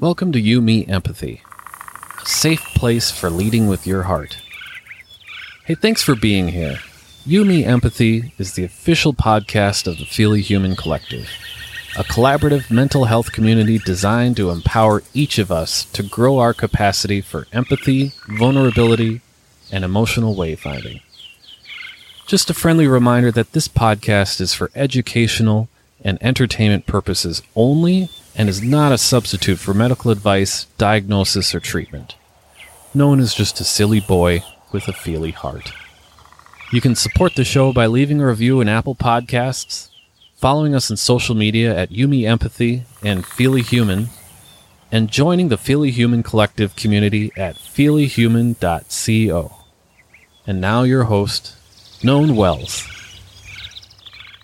[0.00, 1.42] Welcome to You Me Empathy,
[2.22, 4.38] a safe place for leading with your heart.
[5.66, 6.78] Hey, thanks for being here.
[7.26, 11.28] You Me Empathy is the official podcast of the Feely Human Collective,
[11.98, 17.20] a collaborative mental health community designed to empower each of us to grow our capacity
[17.20, 19.20] for empathy, vulnerability,
[19.70, 21.02] and emotional wayfinding.
[22.26, 25.68] Just a friendly reminder that this podcast is for educational
[26.02, 32.14] and entertainment purposes only and is not a substitute for medical advice, diagnosis, or treatment.
[32.94, 35.72] No one is just a silly boy with a feely heart.
[36.72, 39.88] You can support the show by leaving a review in Apple Podcasts,
[40.36, 44.08] following us on social media at You Me Empathy and Feely Human,
[44.92, 49.56] and joining the Feely Human Collective community at feelyhuman.co.
[50.46, 51.56] And now your host,
[52.02, 52.86] Known Wells.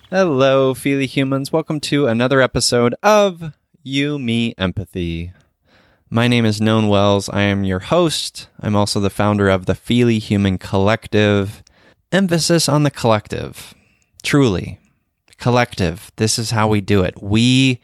[0.09, 1.53] Hello, Feely Humans.
[1.53, 3.53] Welcome to another episode of
[3.83, 5.33] You, Me, Empathy.
[6.09, 7.29] My name is Known Wells.
[7.29, 8.47] I am your host.
[8.61, 11.65] I'm also the founder of the Feely Human Collective.
[12.13, 13.75] Emphasis on the collective.
[14.23, 14.79] Truly.
[15.39, 16.13] Collective.
[16.15, 17.21] This is how we do it.
[17.21, 17.81] We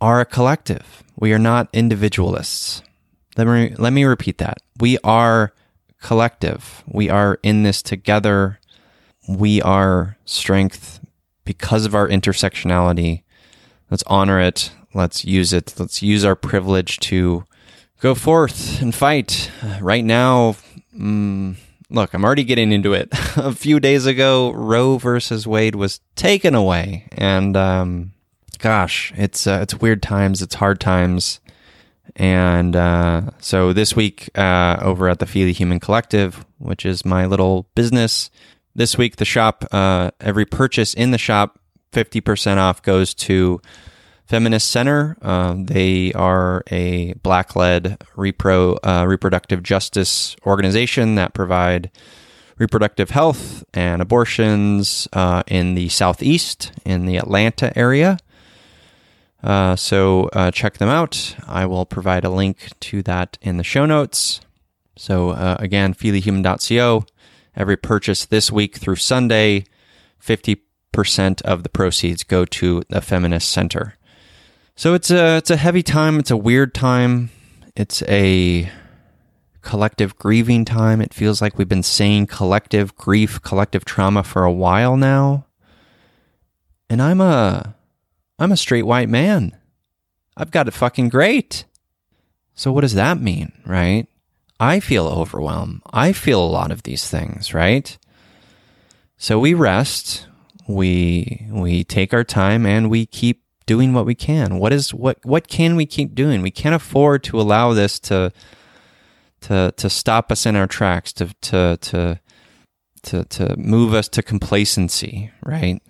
[0.00, 1.04] are a collective.
[1.16, 2.80] We are not individualists.
[3.36, 4.62] Let me, let me repeat that.
[4.80, 5.52] We are
[6.00, 6.82] collective.
[6.86, 8.58] We are in this together.
[9.28, 11.00] We are strength
[11.46, 13.22] because of our intersectionality.
[13.90, 14.70] Let's honor it.
[14.92, 15.74] Let's use it.
[15.78, 17.44] Let's use our privilege to
[18.00, 19.50] go forth and fight.
[19.80, 20.56] Right now,
[20.94, 21.56] mm,
[21.88, 23.08] look, I'm already getting into it.
[23.36, 28.12] a few days ago, Roe versus Wade was taken away, and um,
[28.58, 30.42] gosh, it's uh, it's weird times.
[30.42, 31.40] It's hard times.
[32.18, 37.26] And uh, so this week, uh, over at the Feely Human Collective, which is my
[37.26, 38.30] little business,
[38.76, 41.58] this week the shop, uh, every purchase in the shop,
[41.92, 43.60] fifty percent off goes to
[44.26, 45.16] Feminist Center.
[45.22, 51.90] Uh, they are a black-led repro uh, reproductive justice organization that provide
[52.58, 58.18] reproductive health and abortions uh, in the southeast, in the Atlanta area.
[59.42, 61.36] Uh, so uh, check them out.
[61.46, 64.40] I will provide a link to that in the show notes.
[64.96, 67.04] So again, feelyhuman.co.
[67.56, 69.64] Every purchase this week through Sunday,
[70.22, 73.94] 50% of the proceeds go to the Feminist Center.
[74.74, 76.18] So it's a it's a heavy time.
[76.18, 77.30] It's a weird time.
[77.74, 78.70] It's a
[79.62, 81.00] collective grieving time.
[81.00, 85.46] It feels like we've been saying collective grief, collective trauma for a while now.
[86.90, 87.74] And I'm a
[88.38, 89.56] I'm a straight white man.
[90.36, 91.64] I've got it fucking great.
[92.54, 94.06] So what does that mean, right?
[94.58, 95.82] I feel overwhelmed.
[95.92, 97.96] I feel a lot of these things, right?
[99.18, 100.26] So we rest,
[100.68, 104.58] we we take our time and we keep doing what we can.
[104.58, 106.42] What is what what can we keep doing?
[106.42, 108.32] We can't afford to allow this to
[109.42, 112.20] to to stop us in our tracks, to to to
[113.02, 115.80] to to move us to complacency, right?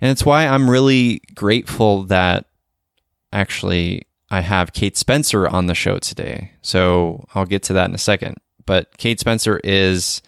[0.00, 2.46] And it's why I'm really grateful that
[3.32, 6.52] actually I have Kate Spencer on the show today.
[6.62, 8.36] So I'll get to that in a second.
[8.64, 10.22] But Kate Spencer is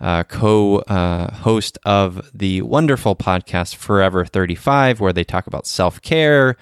[0.00, 6.00] uh, co uh, host of the wonderful podcast Forever 35, where they talk about self
[6.00, 6.56] care,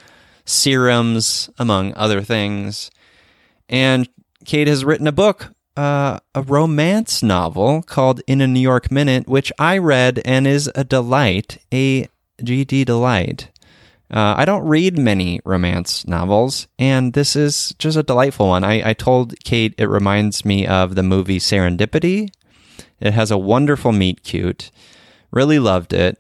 [0.45, 2.91] serums, among other things.
[3.69, 4.09] And
[4.45, 9.29] Kate has written a book, uh, a romance novel called In a New York Minute,
[9.29, 12.09] which I read and is a delight, a
[12.43, 13.51] GD delight.
[14.11, 18.65] Uh, I don't read many romance novels, and this is just a delightful one.
[18.65, 22.31] I, I told Kate it reminds me of the movie Serendipity.
[23.01, 24.71] It has a wonderful meet cute.
[25.31, 26.19] Really loved it.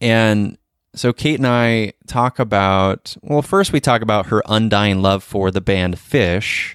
[0.00, 0.56] And
[0.94, 5.50] so Kate and I talk about, well, first we talk about her undying love for
[5.50, 6.74] the band Phish.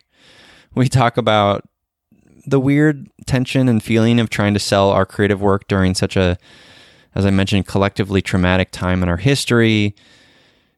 [0.75, 1.67] We talk about
[2.45, 6.37] the weird tension and feeling of trying to sell our creative work during such a
[7.15, 9.95] as I mentioned, collectively traumatic time in our history.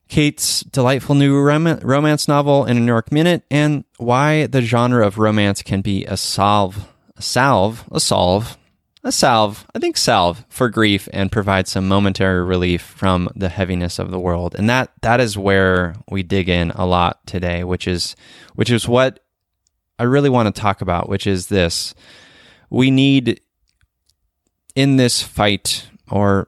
[0.07, 5.05] Kate's delightful new rom- romance novel in a New York Minute, and why the genre
[5.05, 6.87] of romance can be a salve,
[7.17, 8.57] a salve, a solve,
[9.05, 13.99] a salve, I think salve for grief and provide some momentary relief from the heaviness
[13.99, 14.55] of the world.
[14.55, 18.15] And that that is where we dig in a lot today, which is
[18.55, 19.19] which is what
[19.99, 21.93] I really want to talk about, which is this.
[22.71, 23.41] We need
[24.75, 26.47] in this fight or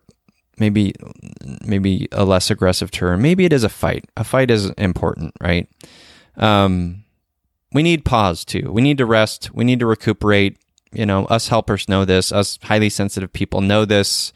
[0.58, 0.94] maybe
[1.66, 3.22] maybe a less aggressive term.
[3.22, 4.06] Maybe it is a fight.
[4.18, 5.70] A fight is important, right?
[6.36, 7.04] Um,
[7.74, 8.72] we need pause too.
[8.72, 9.54] We need to rest.
[9.54, 10.58] We need to recuperate.
[10.92, 12.32] You know, us helpers know this.
[12.32, 14.32] Us highly sensitive people know this.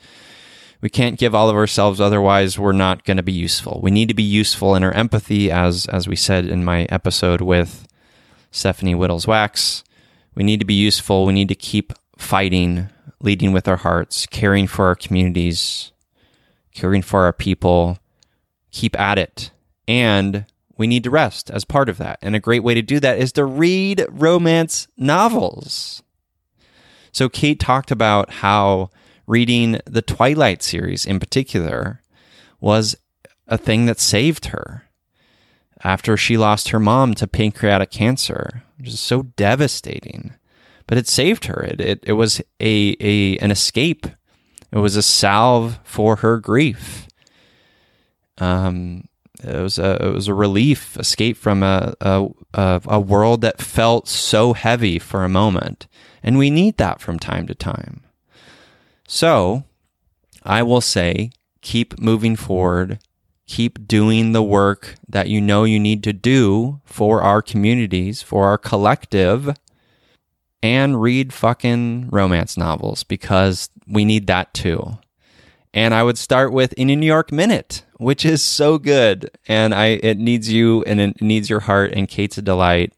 [0.81, 3.79] We can't give all of ourselves, otherwise, we're not going to be useful.
[3.83, 7.39] We need to be useful in our empathy, as as we said in my episode
[7.39, 7.88] with
[8.50, 9.83] Stephanie Wittels Wachs.
[10.33, 11.25] We need to be useful.
[11.25, 12.89] We need to keep fighting,
[13.23, 15.91] leading with our hearts, caring for our communities,
[16.73, 17.97] caring for our people.
[18.71, 19.51] Keep at it.
[19.88, 20.45] And
[20.77, 22.19] we need to rest as part of that.
[22.21, 26.01] And a great way to do that is to read romance novels.
[27.12, 28.89] So, Kate talked about how
[29.27, 32.01] reading the Twilight series in particular
[32.59, 32.95] was
[33.47, 34.85] a thing that saved her
[35.83, 40.33] after she lost her mom to pancreatic cancer, which is so devastating.
[40.92, 41.64] But it saved her.
[41.64, 44.08] It, it, it was a, a an escape.
[44.74, 47.08] It was a salve for her grief.
[48.40, 49.06] Um,
[49.42, 54.10] it was a it was a relief, escape from a a, a world that felt
[54.10, 55.88] so heavy for a moment,
[56.22, 58.04] and we need that from time to time.
[59.08, 59.64] So,
[60.44, 63.00] I will say, keep moving forward,
[63.48, 68.44] keep doing the work that you know you need to do for our communities, for
[68.48, 69.56] our collective,
[70.63, 74.98] and read fucking romance novels because we need that too.
[75.74, 79.31] And I would start with In a New York Minute, which is so good.
[79.48, 82.94] And I it needs you and it needs your heart and Kate's a delight.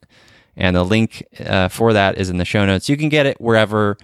[0.55, 2.89] And the link uh, for that is in the show notes.
[2.89, 3.97] You can get it wherever.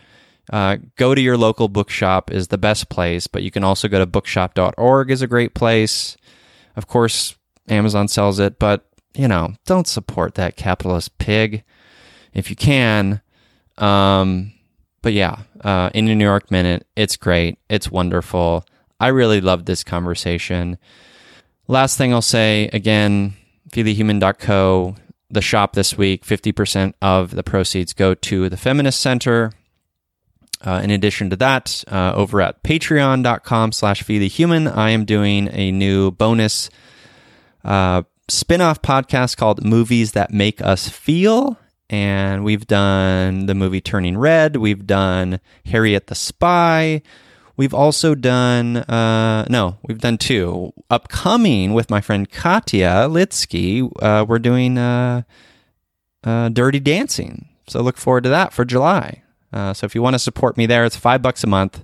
[0.52, 4.00] Uh, go to your local bookshop is the best place, but you can also go
[4.00, 6.18] to bookshop.org is a great place.
[6.76, 7.36] Of course,
[7.68, 11.64] Amazon sells it, but you know, don't support that capitalist pig
[12.34, 13.22] if you can.
[13.80, 14.54] Um,
[15.02, 17.58] but yeah, uh, in a New York Minute, it's great.
[17.70, 18.66] It's wonderful.
[19.00, 20.78] I really loved this conversation.
[21.68, 23.34] Last thing I'll say again,
[23.72, 24.96] feelyhuman.co,
[25.30, 29.54] the shop this week, 50% of the proceeds go to the Feminist Center.
[30.62, 35.72] Uh, in addition to that, uh, over at patreon.com slash feelyhuman, I am doing a
[35.72, 36.70] new bonus
[37.64, 41.58] uh, spin-off podcast called Movies That Make Us Feel
[41.90, 44.58] and we've done the movie Turning Red.
[44.58, 47.02] We've done Harriet the Spy.
[47.58, 50.72] We've also done, uh, no, we've done two.
[50.90, 55.24] Upcoming with my friend Katya Litsky, uh, we're doing uh,
[56.24, 57.50] uh, Dirty Dancing.
[57.68, 59.24] So look forward to that for July.
[59.52, 61.84] Uh, so if you want to support me there, it's five bucks a month.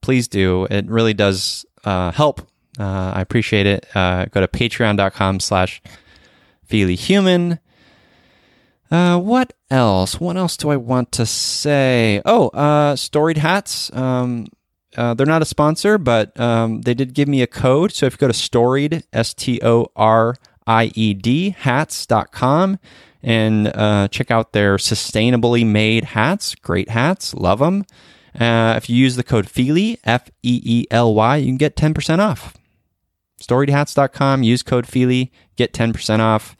[0.00, 0.66] Please do.
[0.70, 2.46] It really does uh, help.
[2.78, 3.86] I appreciate it.
[3.94, 5.82] Go to patreon.com slash
[6.68, 7.58] feelyhuman.
[8.90, 10.20] Uh, what else?
[10.20, 12.20] What else do I want to say?
[12.24, 13.94] Oh, uh, Storied Hats.
[13.94, 14.46] Um,
[14.96, 17.92] uh, they're not a sponsor, but um, they did give me a code.
[17.92, 20.34] So if you go to Storied, S T O R
[20.66, 22.78] I E D, hats.com,
[23.22, 26.56] and uh, check out their sustainably made hats.
[26.56, 27.32] Great hats.
[27.34, 27.84] Love them.
[28.38, 31.76] Uh, if you use the code Feely, F E E L Y, you can get
[31.76, 32.54] 10% off.
[33.40, 36.56] StoriedHats.com, use code Feely, get 10% off.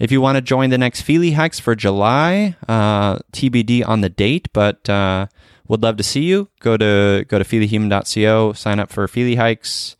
[0.00, 4.08] If you want to join the next Feely hikes for July, uh, TBD on the
[4.08, 5.26] date, but uh,
[5.68, 6.48] would love to see you.
[6.60, 9.96] Go to go to feelyhuman.co, sign up for Feely hikes.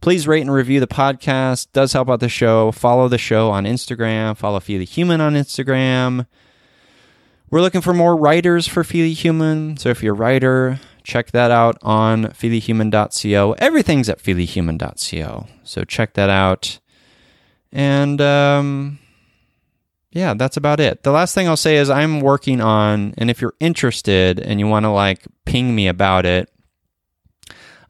[0.00, 1.68] Please rate and review the podcast.
[1.74, 2.72] Does help out the show.
[2.72, 4.34] Follow the show on Instagram.
[4.34, 6.26] Follow Feely Human on Instagram.
[7.50, 9.76] We're looking for more writers for Feely Human.
[9.76, 13.52] So if you're a writer, check that out on feelyhuman.co.
[13.58, 15.46] Everything's at feelyhuman.co.
[15.64, 16.80] So check that out.
[17.70, 18.98] And um,
[20.12, 21.02] yeah, that's about it.
[21.02, 24.66] The last thing I'll say is I'm working on, and if you're interested and you
[24.66, 26.50] want to like ping me about it,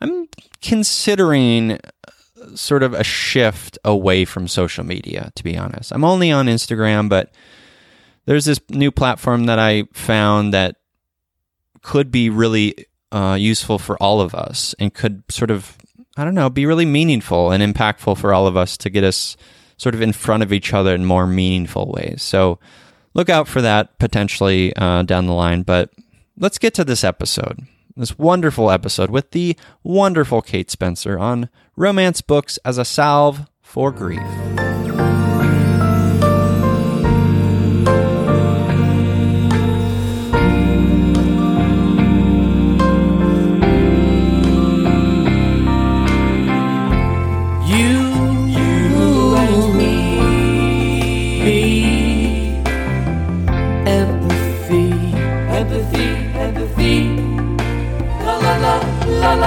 [0.01, 0.29] I'm
[0.61, 1.79] considering uh,
[2.55, 5.93] sort of a shift away from social media, to be honest.
[5.93, 7.35] I'm only on Instagram, but
[8.27, 10.77] there's this new platform that I found that
[11.83, 15.77] could be really uh, useful for all of us and could sort of,
[16.17, 19.37] I don't know, be really meaningful and impactful for all of us to get us
[19.83, 22.23] sort of in front of each other in more meaningful ways.
[22.23, 22.61] So
[23.15, 25.63] look out for that potentially uh, down the line.
[25.63, 25.91] But
[26.39, 32.21] let's get to this episode, this wonderful episode with the wonderful Kate Spencer on romance
[32.21, 34.23] books as a salve for grief.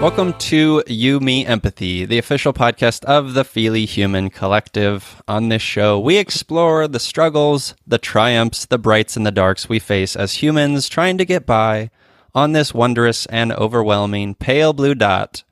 [0.00, 5.20] Welcome to You, Me, Empathy, the official podcast of the Feely Human Collective.
[5.26, 9.80] On this show, we explore the struggles, the triumphs, the brights, and the darks we
[9.80, 11.90] face as humans trying to get by
[12.32, 15.42] on this wondrous and overwhelming pale blue dot.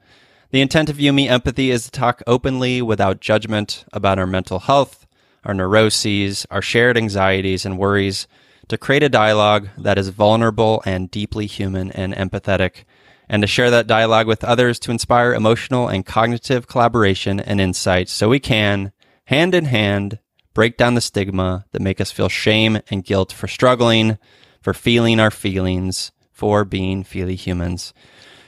[0.52, 4.60] The intent of You, Me, Empathy is to talk openly without judgment about our mental
[4.60, 5.08] health,
[5.44, 8.28] our neuroses, our shared anxieties and worries,
[8.68, 12.84] to create a dialogue that is vulnerable and deeply human and empathetic
[13.28, 18.08] and to share that dialogue with others to inspire emotional and cognitive collaboration and insight
[18.08, 18.92] so we can,
[19.24, 20.18] hand in hand,
[20.54, 24.18] break down the stigma that make us feel shame and guilt for struggling,
[24.60, 27.92] for feeling our feelings, for being feely humans.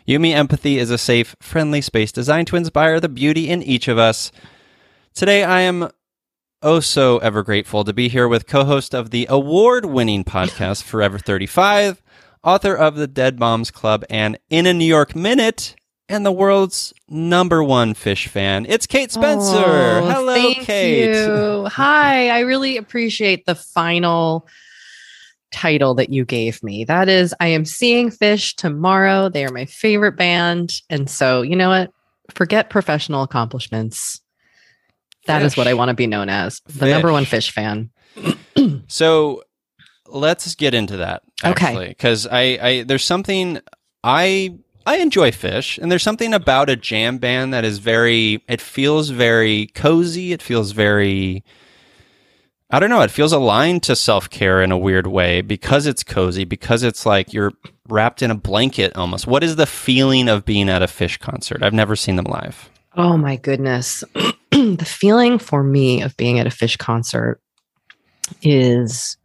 [0.06, 3.88] You Me Empathy is a safe, friendly space designed to inspire the beauty in each
[3.88, 4.32] of us.
[5.14, 5.90] Today I am
[6.62, 12.02] oh so ever grateful to be here with co-host of the award-winning podcast Forever 35,
[12.42, 15.74] author of the Dead Moms Club and In a New York Minute,
[16.08, 18.66] and the world's number one Phish fan.
[18.68, 19.56] It's Kate Spencer.
[19.56, 21.14] Oh, Hello, Kate.
[21.14, 21.66] you.
[21.66, 22.30] Hi.
[22.30, 24.48] I really appreciate the final
[25.52, 26.84] title that you gave me.
[26.84, 29.28] That is, I am seeing Phish tomorrow.
[29.28, 30.80] They are my favorite band.
[30.88, 31.92] And so, you know what?
[32.34, 34.20] Forget professional accomplishments.
[35.26, 37.90] That is what I want to be known as the number one Phish fan.
[38.88, 39.42] So
[40.08, 41.22] let's get into that.
[41.44, 41.66] Okay.
[41.66, 43.60] Actually, because I, I there's something
[44.02, 48.42] I I enjoy Phish, and there's something about a jam band that is very.
[48.48, 50.32] It feels very cozy.
[50.32, 51.44] It feels very.
[52.70, 53.02] I don't know.
[53.02, 56.44] It feels aligned to self care in a weird way because it's cozy.
[56.44, 57.52] Because it's like you're
[57.86, 59.26] wrapped in a blanket almost.
[59.26, 61.62] What is the feeling of being at a Phish concert?
[61.62, 62.70] I've never seen them live.
[62.96, 64.02] Oh my goodness.
[64.50, 67.42] the feeling for me of being at a Phish concert
[68.40, 69.17] is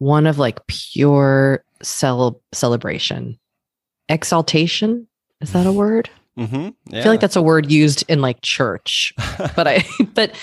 [0.00, 3.38] one of like pure cel- celebration,
[4.08, 5.06] exaltation.
[5.40, 6.10] Is that a word?
[6.38, 6.70] Mm-hmm.
[6.96, 9.12] I feel like that's a word used in like church,
[9.56, 10.34] but I, but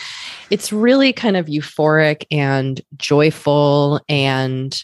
[0.49, 4.83] it's really kind of euphoric and joyful and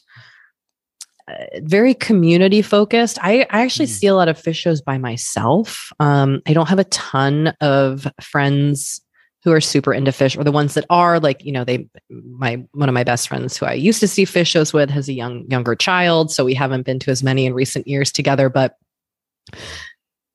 [1.27, 3.19] uh, very community focused.
[3.21, 3.89] I, I actually Mm.
[3.99, 5.91] see a lot of Phish shows by myself.
[5.99, 8.99] Um, I don't have a ton of friends
[9.43, 12.63] who are super into Phish or the ones that are like, you know, they, my,
[12.71, 15.13] one of my best friends who I used to see Phish shows with has a
[15.13, 16.31] young, younger child.
[16.31, 18.77] So we haven't been to as many in recent years together, but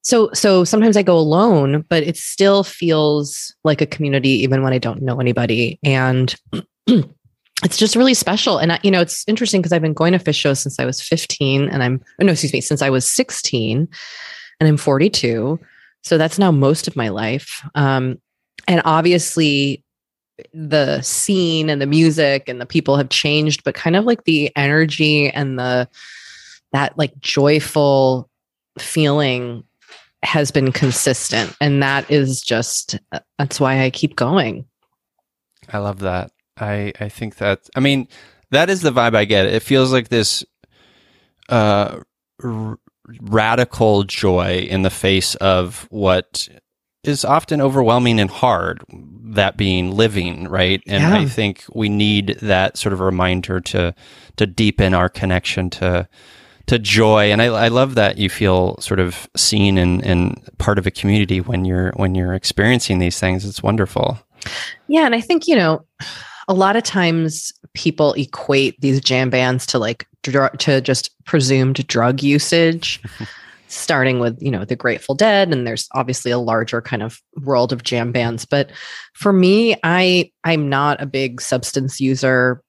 [0.02, 4.72] so so sometimes I go alone, but it still feels like a community even when
[4.72, 5.78] I don't know anybody.
[5.82, 6.34] And
[6.86, 8.58] it's just really special.
[8.58, 10.84] And I, you know, it's interesting because I've been going to Phish shows since I
[10.84, 13.88] was 15 and I'm oh, no, excuse me, since I was 16
[14.60, 15.58] and I'm 42.
[16.04, 17.62] So that's now most of my life.
[17.74, 18.18] Um,
[18.66, 19.84] and obviously
[20.52, 24.54] the scene and the music and the people have changed, but kind of like the
[24.56, 25.88] energy and the
[26.72, 28.28] that like joyful
[28.78, 29.64] feeling
[30.22, 34.66] has been consistent and that is just uh, that's why i keep going
[35.70, 36.32] I love that.
[36.56, 38.08] I I think that I mean
[38.50, 39.46] that is the vibe I get.
[39.46, 40.44] It feels like this
[41.48, 42.00] uh
[42.42, 42.78] r-
[43.20, 46.48] radical joy in the face of what
[47.08, 50.82] is often overwhelming and hard that being living, right?
[50.86, 53.94] And I think we need that sort of reminder to
[54.36, 56.08] to deepen our connection to
[56.66, 57.32] to joy.
[57.32, 60.90] And I, I love that you feel sort of seen and, and part of a
[60.90, 63.44] community when you're when you're experiencing these things.
[63.44, 64.18] It's wonderful.
[64.86, 65.84] Yeah and i think you know
[66.48, 71.86] a lot of times people equate these jam bands to like dr- to just presumed
[71.86, 73.02] drug usage
[73.68, 77.72] starting with you know the grateful dead and there's obviously a larger kind of world
[77.72, 78.44] of jam bands.
[78.44, 78.70] But
[79.14, 82.62] for me i i'm not a big substance user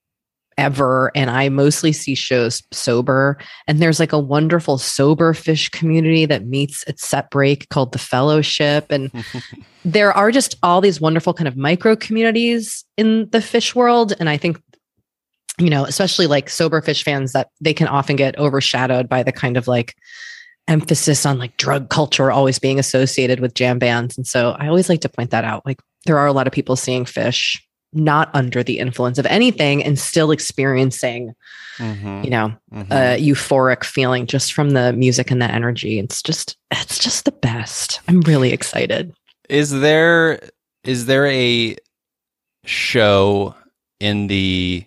[0.57, 3.37] ever and i mostly see shows sober.
[3.67, 7.99] And there's like a wonderful sober Phish community that meets at set break called the
[7.99, 8.91] fellowship.
[8.91, 9.09] And
[9.85, 14.13] there are just all these wonderful kind of micro communities in the Phish world.
[14.19, 14.61] And i think
[15.57, 19.31] you know especially like sober Phish fans that they can often get overshadowed by the
[19.31, 19.95] kind of like
[20.69, 24.15] emphasis on like drug culture always being associated with jam bands.
[24.17, 25.65] And so i always like to point that out.
[25.65, 27.59] Like there are a lot of people seeing Phish
[27.91, 31.33] not under the influence of anything and still experiencing
[31.79, 32.91] Mhm, you know mhm.
[32.91, 35.97] a euphoric feeling just from the music and the energy.
[35.97, 38.01] It's just it's just the best.
[38.07, 39.13] I'm really excited.
[39.47, 40.41] Is there
[40.83, 41.77] is there a
[42.65, 43.55] show
[44.01, 44.85] in the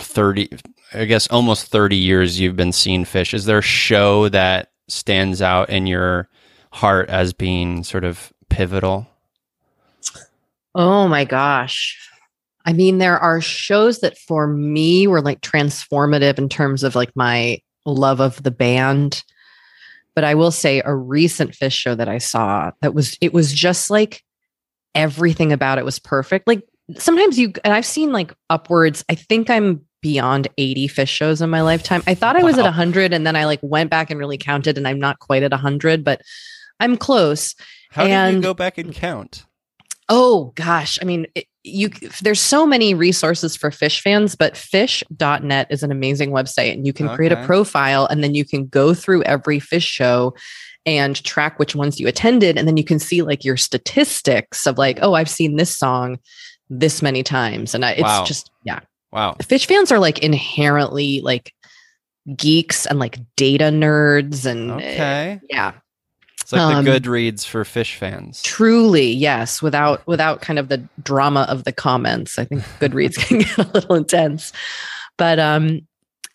[0.00, 0.48] 30
[0.94, 5.40] i guess almost 30 years you've been seeing Phish is there a show that stands
[5.40, 6.28] out in your
[6.72, 9.06] heart as being sort of pivotal
[10.74, 11.98] Oh my gosh.
[12.64, 17.10] I mean, there are shows that for me were like transformative in terms of like
[17.16, 19.24] my love of the band.
[20.14, 23.52] But I will say a recent Phish show that I saw that was it was
[23.52, 24.22] just like
[24.94, 26.46] everything about it was perfect.
[26.46, 26.62] Like
[26.96, 31.50] sometimes you and I've seen like upwards, I think I'm beyond 80 Phish shows in
[31.50, 32.02] my lifetime.
[32.06, 32.70] I thought I was at Wow.
[32.70, 35.50] 100 and then I like went back and really counted and I'm not quite at
[35.52, 36.22] 100, but
[36.80, 37.54] I'm close.
[37.90, 39.44] How did you And- go back and count?
[40.08, 41.88] Oh gosh, I mean, it, you
[42.22, 46.92] there's so many resources for Phish fans, but phish.net is an amazing website and you
[46.92, 50.34] can create a profile and then you can go through every Phish show
[50.86, 54.78] and track which ones you attended and then you can see like your statistics of
[54.78, 56.18] like, oh, I've seen this song
[56.70, 58.24] this many times and I, it's Wow.
[58.24, 58.80] just yeah.
[59.12, 59.36] Wow.
[59.40, 61.52] Phish fans are like inherently like
[62.36, 65.40] geeks and like data nerds and uh, Okay.
[65.48, 65.72] yeah.
[66.42, 68.42] It's like Um, the Goodreads for Phish fans.
[68.42, 69.60] Truly, yes.
[69.62, 73.70] Without without kind of the drama of the comments, I think Goodreads can get a
[73.72, 74.52] little intense.
[75.16, 75.80] But um,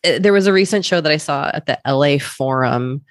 [0.04, 3.04] eh, there was a recent show that I saw at the LA Forum,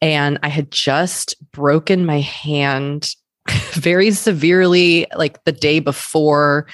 [0.00, 3.14] and I had just broken my hand
[3.72, 6.66] very severely, like the day before,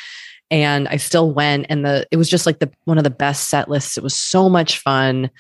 [0.53, 1.67] and I still went.
[1.71, 3.97] And the it was just like the one of the best set lists.
[3.97, 5.31] It was so much fun.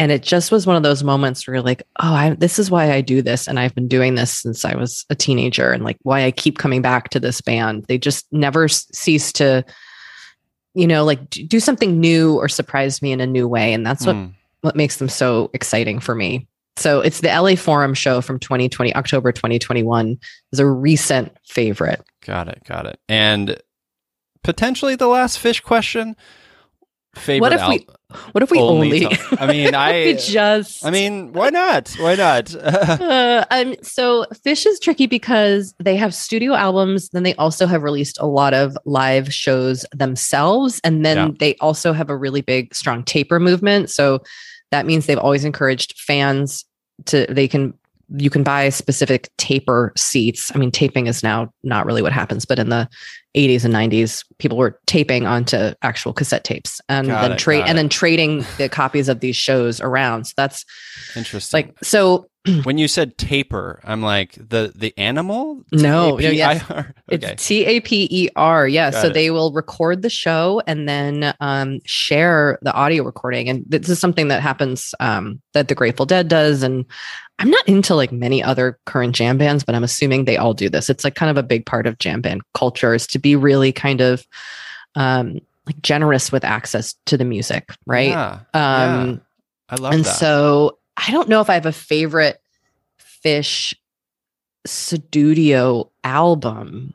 [0.00, 2.70] And it just was one of those moments where you're like, oh, I, this is
[2.70, 3.48] why I do this.
[3.48, 6.58] And I've been doing this since I was a teenager and like why I keep
[6.58, 7.84] coming back to this band.
[7.88, 9.64] They just never cease to,
[10.74, 13.72] you know, like do something new or surprise me in a new way.
[13.72, 14.26] And that's what, Hmm.
[14.60, 16.46] what makes them so exciting for me.
[16.76, 20.16] So it's the LA Forum show from 2020, October 2021
[20.52, 22.02] is a recent favorite.
[22.24, 22.62] Got it.
[22.64, 23.00] Got it.
[23.08, 23.60] And
[24.48, 26.16] potentially the last Phish question.
[27.14, 27.86] Favorite What if al- we,
[28.32, 30.16] what if we only, to- I mean, what if we I.
[30.16, 31.90] just, I mean, why not?
[31.98, 32.54] Why not?
[32.62, 37.82] uh, um, so Phish is tricky because they have studio albums, then they also have
[37.82, 41.32] released a lot of live shows themselves, and then Yeah.
[41.38, 43.90] they also have a really big, strong taper movement.
[43.90, 44.22] So
[44.70, 46.64] that means they've always encouraged fans
[47.06, 47.74] to they can
[48.16, 50.50] you can buy specific taper seats.
[50.54, 52.88] I mean, taping is now not really what happens, but in the
[53.38, 57.70] 80s and 90s, people were taping onto actual cassette tapes and Got then trade and
[57.70, 57.74] it.
[57.74, 60.24] then trading the copies of these shows around.
[60.24, 60.64] So that's
[61.14, 61.66] Interesting.
[61.68, 62.28] like so
[62.64, 65.62] when you said taper, I'm like the the animal.
[65.72, 66.60] No, no, yes.
[66.60, 66.94] T-A-P-I-R?
[67.08, 68.68] It's T A P E R.
[68.68, 68.90] Yeah.
[68.90, 69.14] Got so it.
[69.14, 73.48] they will record the show and then um, share the audio recording.
[73.48, 76.62] And this is something that happens um, that the Grateful Dead does.
[76.62, 76.84] And
[77.38, 80.68] I'm not into like many other current jam bands, but I'm assuming they all do
[80.68, 80.90] this.
[80.90, 83.72] It's like kind of a big part of jam band culture is to be really
[83.72, 84.26] kind of
[84.94, 87.70] um, like generous with access to the music.
[87.86, 88.10] Right.
[88.10, 88.40] Yeah.
[88.54, 89.16] Um, yeah.
[89.70, 90.16] I love and that.
[90.16, 92.40] so I don't know if I have a favorite
[93.24, 93.74] Phish
[94.66, 96.94] studio album,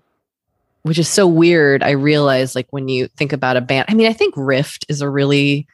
[0.83, 1.83] which is so weird.
[1.83, 5.01] I realize, like, when you think about a band, I mean, I think Rift is
[5.01, 5.67] a really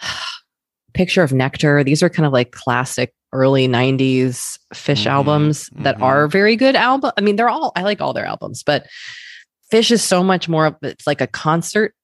[0.94, 1.84] picture of Nectar.
[1.84, 6.02] These are kind of like classic early 90s Phish Mhm, albums that mhm.
[6.02, 7.12] are very good album.
[7.16, 8.86] I mean, they're all, I like all their albums, but
[9.72, 11.94] Phish is so much more of it's like a concert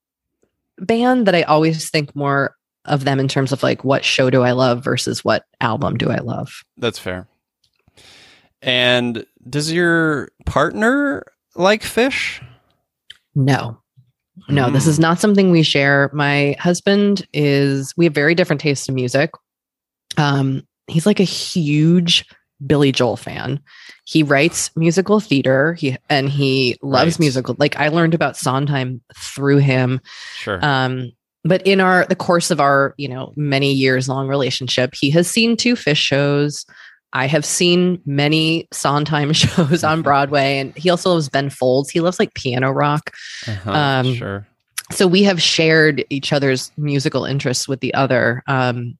[0.79, 4.43] band that I always think more of them in terms of like what show do
[4.43, 6.63] I love versus what album do I love.
[6.77, 7.27] That's fair.
[8.63, 11.25] And does your partner
[11.55, 12.43] like Phish?
[13.35, 13.79] No.
[14.49, 14.91] No, this Hmm.
[14.91, 16.11] is not something we share.
[16.13, 19.31] My husband is we have very different tastes in music.
[20.17, 22.27] Um he's like a huge
[22.67, 23.61] Billy Joel fan.
[24.05, 25.75] He writes musical theater.
[25.75, 27.21] He and he loves Right.
[27.21, 27.57] musical.
[27.59, 30.01] Like I learned about Sondheim through him.
[30.37, 30.65] Sure.
[30.65, 31.13] Um,
[31.45, 35.29] but in our the course of our you know many years long relationship, he has
[35.29, 36.65] seen two Phish shows.
[37.13, 41.91] I have seen many Sondheim shows on Broadway, and he also loves Ben Folds.
[41.91, 43.13] He loves like piano rock.
[43.47, 44.47] Uh-huh, um, sure.
[44.91, 48.43] So we have shared each other's musical interests with the other.
[48.47, 48.99] Um,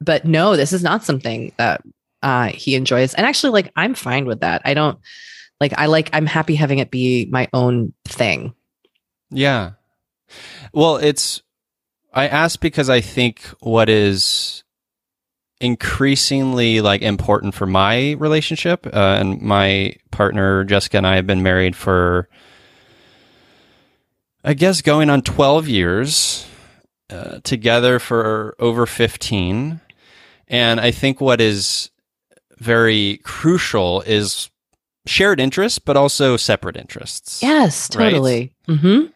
[0.00, 1.82] but no, this is not something that
[2.26, 3.14] uh, he enjoys.
[3.14, 4.62] And actually, like I'm fine with that.
[4.64, 4.98] I don't
[5.60, 5.72] like.
[5.78, 6.10] I like.
[6.12, 8.52] I'm happy having it be my own thing.
[9.30, 9.72] Yeah.
[10.72, 11.42] Well, it's
[12.12, 14.64] I ask because I think what is
[15.60, 21.44] increasingly like important for my relationship uh, and my partner Jessica and I have been
[21.44, 22.28] married for
[24.44, 26.46] I guess going on 12 years
[27.08, 29.80] uh, together for over 15
[30.48, 31.90] and I think what is
[32.58, 34.50] very crucial is
[35.06, 37.42] shared interests but also separate interests.
[37.42, 38.10] Yes, Right?
[38.10, 38.52] totally.
[38.66, 39.06] hmm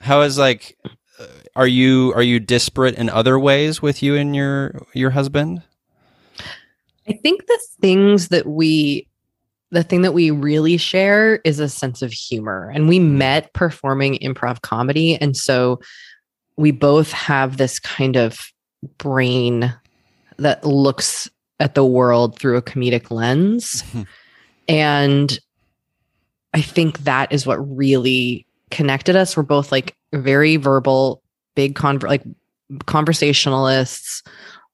[0.00, 0.76] How is like
[1.18, 5.62] uh, are you are you disparate in other ways with you and your your husband?
[7.08, 9.08] I think the things that we
[9.70, 12.70] the thing that we really share is a sense of humor.
[12.74, 15.16] And we met performing improv comedy.
[15.16, 15.80] And so
[16.56, 18.50] we both have this kind of
[18.96, 19.74] brain
[20.38, 21.28] that looks
[21.60, 23.82] at the world through a comedic lens.
[23.82, 24.02] Mm-hmm.
[24.68, 25.38] and
[26.54, 29.36] I think that is what really connected us.
[29.36, 31.22] We're both like very verbal,
[31.54, 32.22] big con like
[32.86, 34.22] conversationalists,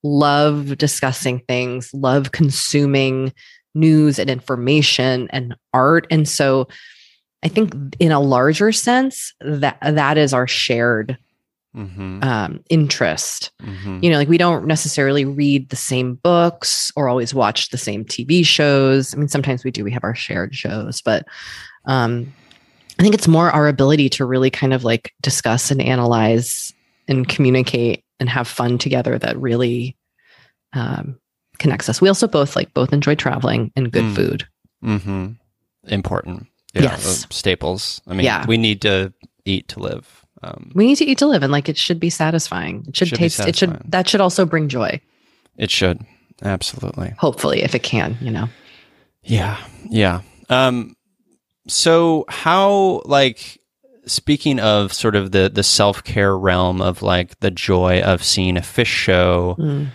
[0.03, 3.33] love discussing things, love consuming
[3.75, 6.07] news and information and art.
[6.11, 6.69] And so
[7.43, 11.19] I think in a larger sense, that that is our shared
[11.75, 12.23] mm-hmm.
[12.23, 13.51] um, interest.
[13.63, 14.01] Mm-hmm.
[14.03, 18.05] You know, like we don't necessarily read the same books or always watch the same
[18.05, 19.15] TV shows.
[19.15, 19.85] I mean, sometimes we do.
[19.85, 21.27] We have our shared shows, but
[21.87, 22.33] um,
[22.99, 26.73] I think it's more our ability to really kind of like discuss and analyze
[27.09, 29.97] and communicate and have fun together that really
[30.73, 31.19] um,
[31.59, 32.01] connects us.
[32.01, 34.15] We also both like both enjoy traveling and good mm.
[34.15, 34.49] food.
[34.85, 35.33] Mm-hmm.
[35.89, 36.47] Important.
[36.75, 37.27] Yeah, yes.
[37.31, 38.01] Staples.
[38.07, 38.45] I mean, yeah.
[38.47, 39.13] we need to
[39.45, 40.24] eat to live.
[40.45, 42.85] Um, we need to eat to live, and like it should be satisfying.
[42.89, 43.41] It should, should taste.
[43.41, 43.81] It should.
[43.87, 45.01] That should also bring joy.
[45.57, 46.05] It should
[46.43, 47.15] absolutely.
[47.19, 48.49] Hopefully, if it can, you know.
[49.23, 49.59] Yeah.
[49.89, 50.21] Yeah.
[50.49, 50.97] Um.
[51.67, 53.59] So how like
[54.07, 58.57] speaking of sort of the the self care realm of like the joy of seeing
[58.57, 59.57] a Phish show.
[59.59, 59.91] Mm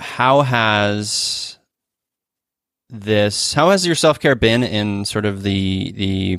[0.00, 1.58] how has
[2.88, 6.38] this how has your self-care been in sort of the the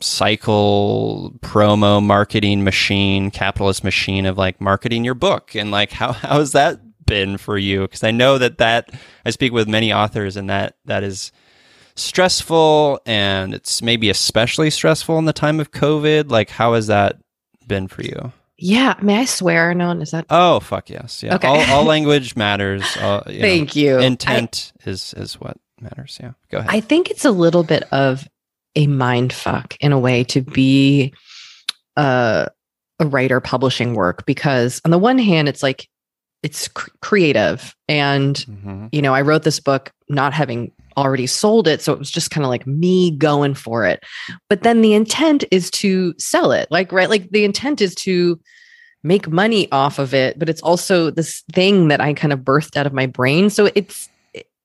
[0.00, 6.38] cycle promo marketing machine capitalist machine of like marketing your book and like how how
[6.38, 8.90] has that been for you because i know that that
[9.24, 11.32] i speak with many authors and that that is
[11.96, 17.18] stressful and it's maybe especially stressful in the time of covid like how has that
[17.66, 19.74] been for you yeah, may I swear?
[19.74, 20.26] No, one is that?
[20.30, 21.22] Oh, fuck yes.
[21.22, 21.48] Yeah, okay.
[21.48, 22.84] all, all language matters.
[22.96, 23.98] Uh, you Thank know, you.
[23.98, 26.18] Intent I, is is what matters.
[26.20, 26.70] Yeah, go ahead.
[26.70, 28.28] I think it's a little bit of
[28.76, 31.12] a mind fuck in a way to be
[31.96, 32.46] uh,
[33.00, 35.88] a writer publishing work because on the one hand, it's like
[36.42, 38.86] it's cr- creative, and mm-hmm.
[38.92, 41.82] you know, I wrote this book not having already sold it.
[41.82, 44.04] So it was just kind of like me going for it.
[44.48, 46.68] But then the intent is to sell it.
[46.70, 47.10] Like, right?
[47.10, 48.38] Like the intent is to
[49.02, 52.76] make money off of it, but it's also this thing that I kind of birthed
[52.76, 53.50] out of my brain.
[53.50, 54.08] So it's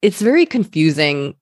[0.01, 1.35] it's very confusing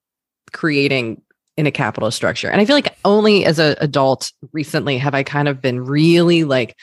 [0.52, 1.22] creating
[1.58, 2.50] in a capital structure.
[2.50, 6.44] And I feel like only as an adult recently have I kind of been really
[6.44, 6.76] like,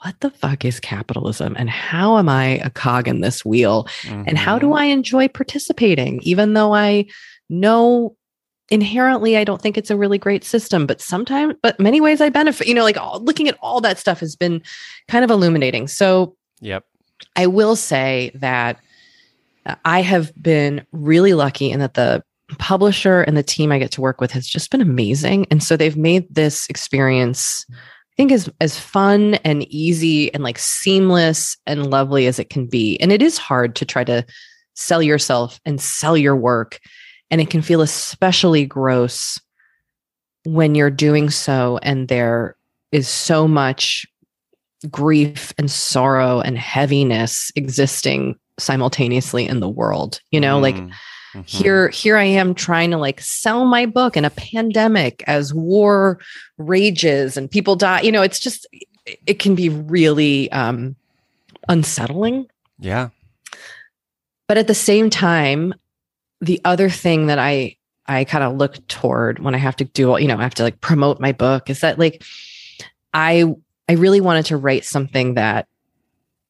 [0.00, 3.84] what the fuck is capitalism and how am I a cog in this wheel?
[4.02, 4.24] Mm-hmm.
[4.26, 4.76] And how do mm-hmm.
[4.76, 7.06] I enjoy participating, even though I
[7.48, 8.16] know
[8.70, 12.30] inherently i don't think it's a really great system but sometimes but many ways i
[12.30, 14.62] benefit you know like all, looking at all that stuff has been
[15.06, 16.82] kind of illuminating so yep
[17.36, 18.80] i will say that
[19.66, 22.24] uh, i have been really lucky in that the
[22.58, 25.46] publisher and the team i get to work with has just been amazing.
[25.50, 30.58] And so they've made this experience i think as as fun and easy and like
[30.58, 32.98] seamless and lovely as it can be.
[32.98, 34.24] And it is hard to try to
[34.74, 36.80] sell yourself and sell your work
[37.30, 39.40] and it can feel especially gross
[40.44, 42.56] when you're doing so and there
[42.92, 44.04] is so much
[44.90, 50.76] grief and sorrow and heaviness existing simultaneously in the world you know mm, like
[51.34, 51.42] mm-hmm.
[51.42, 56.18] here here i am trying to like sell my book in a pandemic as war
[56.58, 58.66] rages and people die you know it's just
[59.26, 60.96] it can be really um
[61.68, 62.46] unsettling
[62.78, 63.08] yeah
[64.46, 65.74] but at the same time
[66.40, 70.18] the other thing that I I kind of look toward when I have to do,
[70.18, 72.22] you know, I have to like promote my book is that like
[73.12, 73.44] I
[73.88, 75.66] I really wanted to write something that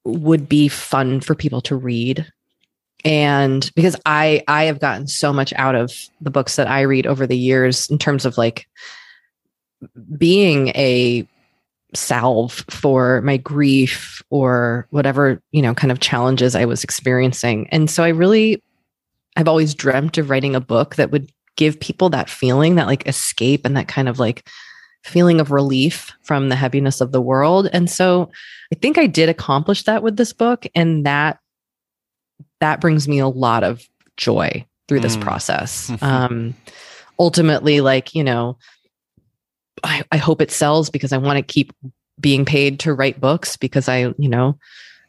[0.05, 2.27] would be fun for people to read.
[3.05, 7.07] And because I I have gotten so much out of the books that I read
[7.07, 8.67] over the years in terms of like
[10.17, 11.29] being a
[11.95, 17.69] salve for my grief or whatever, you know, kind of challenges I was experiencing.
[17.71, 18.63] And so I really
[19.37, 23.07] I've always dreamt of writing a book that would give people that feeling, that like
[23.07, 24.49] escape and that kind of like
[25.05, 27.69] feeling of relief from the heaviness of the world.
[27.73, 28.31] And so
[28.73, 30.67] I think I did accomplish that with this book.
[30.75, 31.39] And that
[32.65, 35.21] that brings me a lot of joy through this mm.
[35.21, 35.93] process.
[36.03, 36.55] um
[37.19, 38.59] ultimately, like, you know,
[39.85, 41.73] I, I hope it sells because I want to keep
[42.21, 44.59] being paid to write books because I, you know,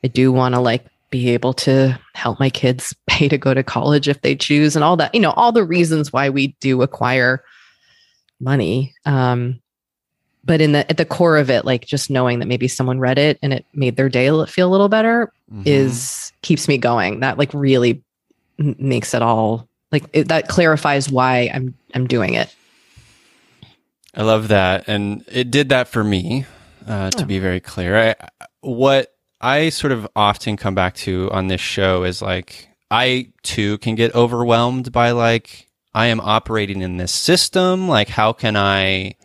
[0.03, 3.63] I do want to like be able to help my kids pay to go to
[3.63, 6.81] college if they choose and all that you know all the reasons why we do
[6.81, 7.43] acquire
[8.41, 9.61] money um
[10.45, 13.17] but in the at the core of it like just knowing that maybe someone read
[13.17, 15.63] it and it made their day feel a little better mm-hmm.
[15.65, 18.01] is keeps me going that like really
[18.57, 22.53] makes it all like it, that clarifies why i'm i'm doing it
[24.13, 26.45] i love that and it did that for me
[26.87, 27.25] uh, to oh.
[27.25, 28.29] be very clear I,
[28.61, 33.77] what I sort of often come back to on this show is like I too
[33.79, 37.87] can get overwhelmed by like I am operating in this system.
[37.87, 39.15] Like, how can I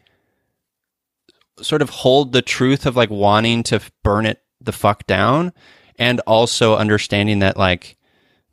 [1.63, 5.53] sort of hold the truth of like wanting to burn it the fuck down
[5.99, 7.97] and also understanding that like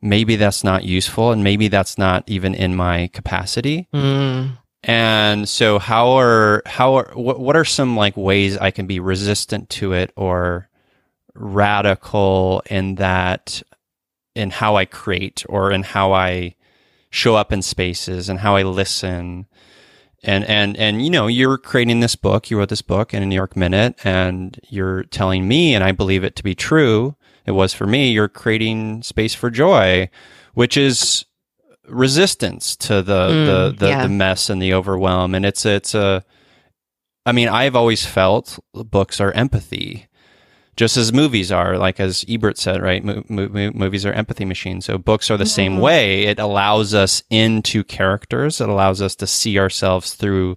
[0.00, 3.88] maybe that's not useful and maybe that's not even in my capacity.
[3.92, 4.58] Mm.
[4.84, 9.00] And so how are how are what, what are some like ways I can be
[9.00, 10.68] resistant to it or
[11.34, 13.62] radical in that
[14.34, 16.54] in how I create or in how I
[17.10, 19.46] show up in spaces and how I listen
[20.24, 23.26] and and and you know you're creating this book you wrote this book in a
[23.26, 27.14] new york minute and you're telling me and i believe it to be true
[27.46, 30.08] it was for me you're creating space for joy
[30.54, 31.24] which is
[31.88, 34.02] resistance to the Mm, the the, yeah.
[34.02, 36.24] the mess and the overwhelm and it's it's a
[37.24, 40.07] i mean i've always felt books are empathy
[40.78, 44.46] just as movies are like as ebert said right Mo- mo- mo- movies are empathy
[44.46, 45.80] machines so books are the same Mhm.
[45.80, 50.56] way it allows us into characters it allows us to see ourselves through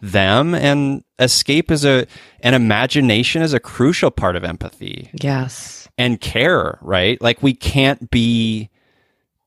[0.00, 2.06] them and escape is a
[2.40, 5.88] and imagination is a crucial part of empathy Yes.
[5.98, 7.20] and care, right?
[7.20, 8.68] Like we can't be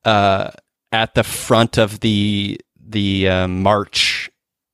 [0.04, 0.50] uh,
[0.92, 4.28] at the front of the the uh, march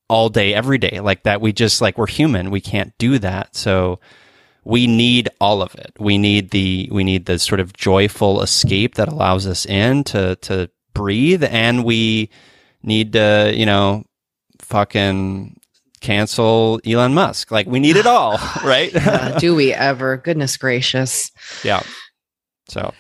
[0.09, 1.41] all day, every day, like that.
[1.43, 2.51] We just like we're human.
[2.51, 3.55] We can't do that.
[3.55, 3.99] So
[4.67, 5.93] we need all of it.
[5.99, 10.35] We need the we need the sort of joyful escape that allows us in to
[10.43, 12.31] to breathe, and we
[12.83, 14.05] need to you know
[14.59, 15.61] fucking
[16.01, 17.53] cancel Elon Musk.
[17.53, 18.33] Like we need it all,
[18.65, 18.91] right?
[18.95, 20.17] Uh, do we ever?
[20.17, 21.31] Goodness gracious.
[21.63, 21.85] yeah.
[22.69, 22.93] So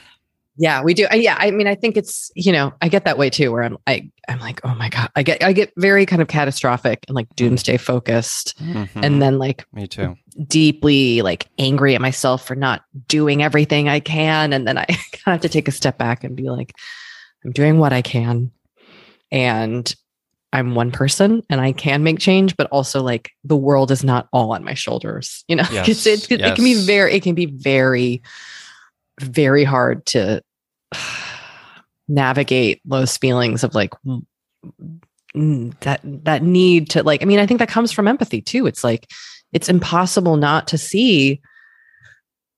[0.58, 1.06] Yeah, we do.
[1.10, 3.62] I- Yeah, I mean, I think it's you know, I get that way too, where
[3.62, 7.04] I'm, I, I'm like, oh my god, I get, I get very kind of catastrophic
[7.08, 8.88] and like doomsday focused, mhm.
[8.94, 10.16] and then like me too.
[10.48, 14.98] deeply like angry at myself for not doing everything I can, and then I kind
[15.26, 16.72] of have to take a step back and be like,
[17.44, 18.50] I'm doing what I can,
[19.30, 19.94] and
[20.52, 24.28] I'm one person, and I can make change, but also like the world is not
[24.32, 27.46] all on my shoulders, you know, Yes, it, it can be very, it can be
[27.46, 28.22] very,
[29.20, 30.42] very hard to
[32.08, 33.92] navigate those feelings of like
[35.34, 38.66] that that need to like i mean i think that comes from empathy too.
[38.66, 39.10] It's like
[39.52, 41.40] it's impossible not to see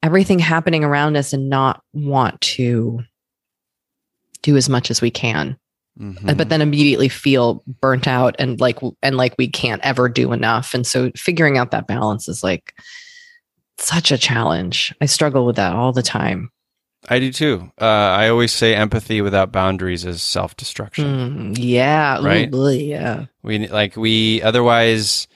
[0.03, 3.01] everything happening around us and not want to
[4.42, 5.57] do as much as we can.
[6.01, 6.37] Mhm.
[6.37, 10.73] but then immediately feel burnt out and like and like we can't ever do enough.
[10.73, 12.73] And so figuring out that balance is like
[13.78, 16.50] such a challenge i struggle with that all the time
[17.08, 17.70] I do too.
[17.80, 21.54] Uh, I always say empathy without boundaries is self destruction.
[21.54, 22.52] Mm, yeah Right?
[22.52, 25.28] yeah We like we otherwise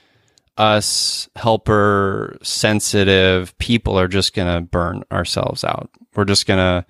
[0.58, 5.88] us helper sensitive people are just gonna burn ourselves out.
[6.14, 6.84] We're just gonna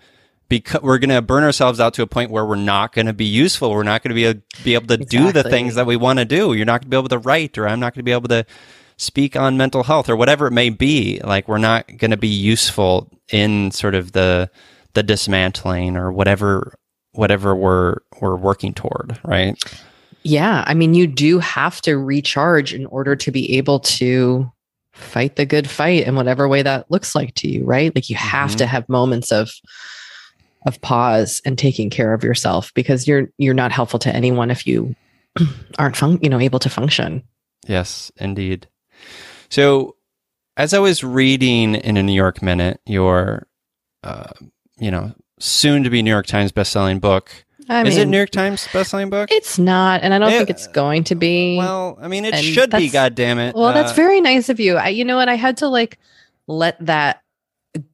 [0.49, 3.71] because we're gonna burn ourselves out to a point where we're not gonna be useful.
[3.71, 6.25] We're not gonna be able, be able to do the things that we want to
[6.25, 6.55] do.
[6.55, 8.45] You're not gonna be able to write, or I'm not gonna be able to
[8.97, 11.21] speak on mental health, or whatever it may be.
[11.25, 14.51] Like we're not gonna be useful in sort of the
[14.95, 16.75] the dismantling or whatever
[17.13, 19.19] whatever we're we're working toward.
[19.25, 19.57] Right.
[20.25, 24.51] Yeah, I mean, you do have to recharge in order to be able to
[24.93, 27.93] fight the good fight in whatever way that looks like to you, right?
[27.95, 28.57] Like you have Mhm.
[28.59, 29.51] to have moments of
[30.65, 34.65] of pause and taking care of yourself because you're you're not helpful to anyone if
[34.67, 34.95] you
[35.79, 37.23] aren't fun- you know able to function.
[37.67, 38.69] Yes, indeed.
[39.51, 39.97] So,
[40.57, 43.47] as I was reading in a New York Minute, your,
[44.03, 44.31] uh,
[44.79, 47.31] you know, soon to be New York Times bestselling book.
[47.69, 49.31] I Is it New York Times bestselling book?
[49.31, 51.57] It's not, and I don't It- think it's going to be.
[51.57, 52.89] Well, I mean, it and should be.
[52.89, 53.55] God damn it!
[53.55, 54.77] Well, that's Uh, very nice of you.
[54.77, 55.29] I, you know what?
[55.29, 55.99] I had to like
[56.49, 57.23] let that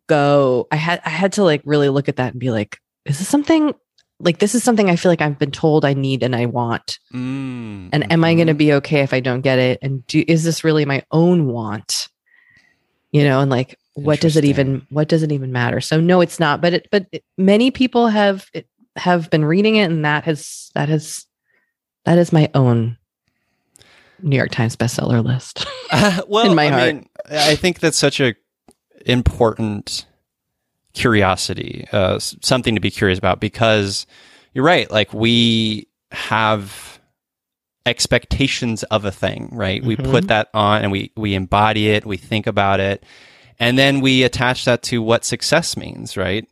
[0.09, 0.67] go.
[0.73, 3.29] I had I had to like really look at that and be like, is this
[3.29, 3.75] something
[4.21, 6.99] like this is something I feel like I've been told I need and I want.
[7.13, 8.59] mm, And am I going to mhm.
[8.59, 9.79] be okay if I don't get it?
[9.83, 12.09] And do is this really my own want?
[13.13, 15.81] You know, and like what does it even what does it even matter?
[15.81, 16.61] So no, it's not.
[16.61, 18.49] But it but it, many people have
[18.97, 21.25] have been reading it, and that has that has
[22.05, 22.97] that is my own
[24.21, 25.65] New York Times bestseller list.
[26.29, 26.95] well, in my I heart.
[26.95, 28.35] mean, I think that's such a
[29.07, 30.07] important
[30.95, 34.07] curiosity, uh, something to be curious about because
[34.55, 34.91] you're right.
[34.91, 36.99] Like we have
[37.87, 39.83] expectations of a thing, right?
[39.85, 40.11] We Mhm.
[40.11, 43.05] put that on and we we embody it, we think about it,
[43.59, 46.47] and then we attach that to what success means, right?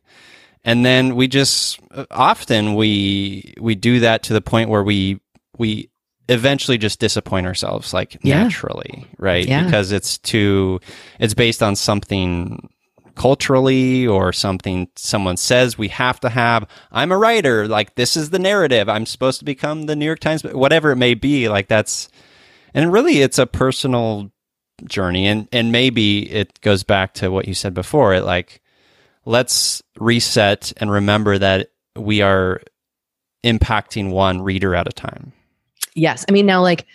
[0.64, 1.78] And then we just
[2.10, 5.20] often we we do that to the point where we
[5.58, 5.90] we
[6.28, 8.42] eventually just disappoint ourselves like Yeah.
[8.42, 9.46] naturally, right?
[9.46, 9.64] Yeah.
[9.64, 10.80] Because it's too
[11.20, 12.68] it's based on something
[13.16, 16.68] culturally or something someone says we have to have.
[16.92, 17.66] I'm a writer.
[17.66, 18.88] Like, this is the narrative.
[18.88, 21.48] I'm supposed to become the New York Times, whatever it may be.
[21.48, 22.08] Like, that's,
[22.74, 24.30] and really, it's a personal
[24.84, 25.26] journey.
[25.26, 28.14] And, and maybe it goes back to what you said before.
[28.14, 28.62] It like,
[29.24, 32.60] let's reset and remember that we are
[33.42, 35.32] impacting one reader at a time.
[35.94, 36.24] Yes.
[36.28, 36.86] I mean, now, like,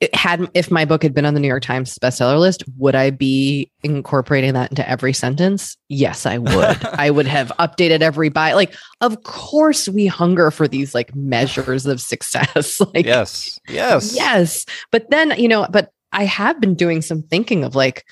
[0.00, 2.94] it had if my book had been on the New York Times bestseller list, would
[2.94, 5.76] I be incorporating that into every sentence?
[5.88, 6.84] Yes, I would.
[6.84, 8.52] I would have updated every buy.
[8.54, 12.80] Like, of course, we hunger for these like measures of success.
[12.94, 14.66] like, yes, yes, yes.
[14.90, 18.04] But then, you know, but I have been doing some thinking of like,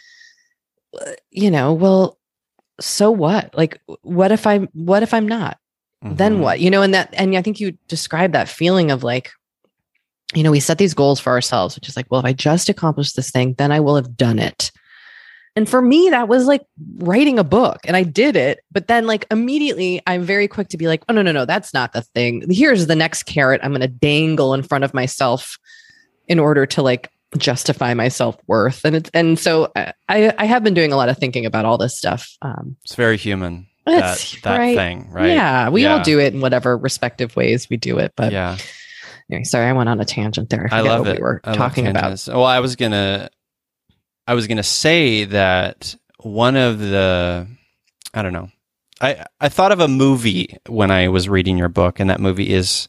[1.30, 2.18] you know, well,
[2.80, 3.54] so what?
[3.54, 5.58] Like, what if I'm, what if I'm not?
[6.04, 6.16] Mm-hmm.
[6.16, 6.60] Then what?
[6.60, 9.32] You know, and that, and I think you described that feeling of like,
[10.34, 12.68] you know, we set these goals for ourselves, which is like, well, if I just
[12.68, 14.70] accomplish this thing, then I will have done it.
[15.54, 16.62] And for me, that was like
[16.96, 18.60] writing a book and I did it.
[18.70, 21.74] But then, like, immediately, I'm very quick to be like, oh, no, no, no, that's
[21.74, 22.44] not the thing.
[22.50, 25.58] Here's the next carrot I'm going to dangle in front of myself
[26.26, 28.84] in order to like justify my self worth.
[28.84, 31.76] And it's, and so I, I have been doing a lot of thinking about all
[31.76, 32.34] this stuff.
[32.40, 33.66] Um, it's very human.
[33.84, 34.76] That, that right.
[34.76, 35.32] thing, right?
[35.32, 35.68] Yeah.
[35.68, 35.96] We yeah.
[35.96, 38.12] all do it in whatever respective ways we do it.
[38.16, 38.56] But yeah.
[39.30, 40.68] Anyway, sorry, I went on a tangent there.
[40.70, 41.16] I, I love what it.
[41.18, 42.22] we were I talking about.
[42.28, 43.30] Well, I was gonna,
[44.26, 47.46] I was gonna say that one of the,
[48.12, 48.50] I don't know,
[49.00, 52.52] I I thought of a movie when I was reading your book, and that movie
[52.52, 52.88] is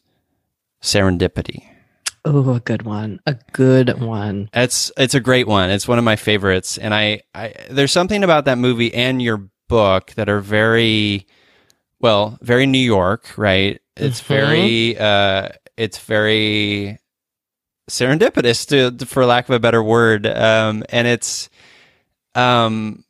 [0.82, 1.64] Serendipity.
[2.26, 3.20] Oh, a good one.
[3.26, 4.50] A good one.
[4.54, 5.70] It's it's a great one.
[5.70, 9.50] It's one of my favorites, and I, I there's something about that movie and your
[9.68, 11.26] book that are very,
[12.00, 13.82] well, very New York, right?
[13.98, 14.34] It's mm-hmm.
[14.34, 14.98] very.
[14.98, 17.00] uh it's very
[17.90, 20.26] serendipitous to, for lack of a better word.
[20.28, 21.50] Um, and it's
[22.36, 23.04] um,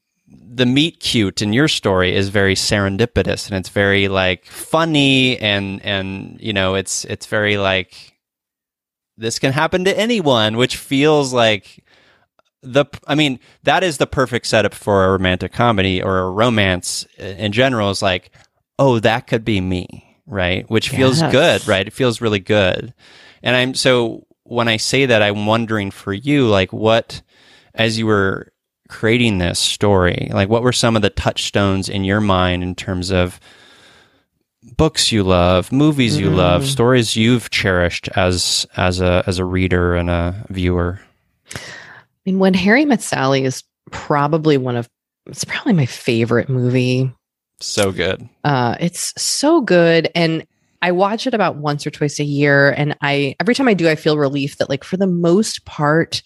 [0.56, 5.84] the meet cute in your story is very serendipitous and it's very like funny and
[5.84, 8.13] and you know it's it's very like
[9.17, 11.84] this can happen to anyone which feels like
[12.62, 17.06] the i mean that is the perfect setup for a romantic comedy or a romance
[17.17, 18.32] in general is like
[18.80, 20.69] oh that could be me right?
[20.69, 21.31] Which feels yes.
[21.31, 21.88] good, right?
[21.88, 22.93] It feels really good.
[23.41, 27.21] And I'm so when I say that, I'm wondering for you, like what,
[27.73, 28.51] as you were
[28.89, 33.12] creating this story, like what were some of the touchstones in your mind in terms
[33.12, 33.39] of
[34.77, 36.36] books you love, movies you mm.
[36.36, 40.99] love, stories you've cherished as as a as a reader and a viewer?
[41.55, 41.59] I
[42.25, 44.89] mean, when Harry Met Sally is probably one of
[45.25, 47.12] it's probably my favorite movie
[47.65, 48.28] so good.
[48.43, 50.10] Uh, it's so good.
[50.15, 50.45] And
[50.82, 52.71] I watch it about once or twice a year.
[52.71, 56.21] And I every time I do, I feel relief that like for the most part,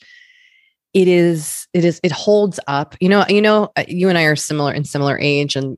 [0.94, 2.96] it is it is it holds up.
[3.00, 5.56] You know, you know, uh, you and I are similar in similar age.
[5.56, 5.78] And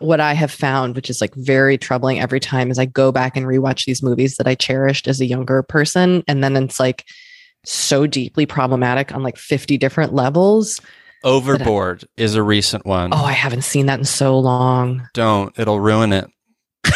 [0.00, 3.36] what I have found, which is like very troubling every time, is I go back
[3.36, 6.24] and rewatch these movies that I cherished as a younger person.
[6.26, 7.06] And then it's like
[7.64, 10.80] so deeply problematic on like 50 different levels
[11.22, 13.12] Overboard is a recent one.
[13.12, 15.08] Oh, I haven't seen that in so long.
[15.14, 15.56] Don't.
[15.58, 16.26] It'll ruin it.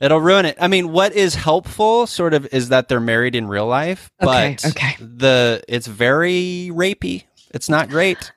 [0.00, 0.56] It'll ruin it.
[0.60, 4.64] I mean, what is helpful sort of is that they're married in real life, but
[4.64, 4.96] okay, okay.
[5.00, 7.24] the it's very rapey.
[7.54, 8.32] It's not great.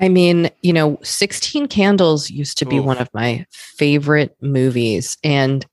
[0.00, 2.84] I mean, you know, 16 Candles used to be Oof.
[2.84, 5.64] one of my favorite movies and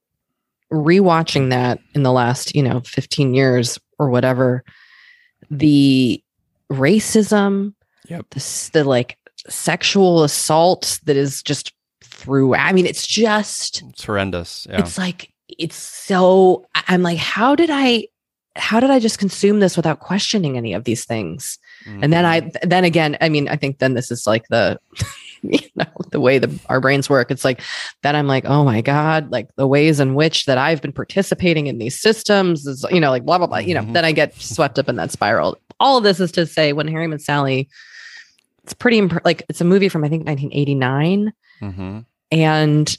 [0.72, 4.64] rewatching that in the last, you know, 15 years or whatever,
[5.50, 6.24] the
[6.72, 7.74] racism,
[8.10, 8.30] Yep.
[8.32, 9.18] The, the like
[9.48, 12.56] sexual assault that is just through.
[12.56, 14.68] I mean, it's just it's horrendous.
[14.70, 14.80] Yeah.
[14.80, 16.66] It's like it's so.
[16.76, 18.08] I'm like, how did I?
[18.56, 21.58] How did I just consume this without questioning any of these things?
[21.86, 22.04] Mm-hmm.
[22.04, 22.68] And then I, mm-hmm.
[22.68, 24.78] then again, I mean, I think then this is like the,
[25.44, 27.32] you know, the way the our brains work.
[27.32, 27.62] It's like
[28.02, 31.68] that I'm like, oh my god, like the ways in which that I've been participating
[31.68, 33.60] in these systems is, you know, like blah blah blah.
[33.60, 33.94] You know, mm-hmm.
[33.94, 35.58] then I get swept up in that spiral.
[35.80, 37.70] All of this is to say, when Harry Met Sally
[38.70, 42.00] it's pretty imp- like it's a movie from I think 1989, mm-hmm.
[42.32, 42.98] and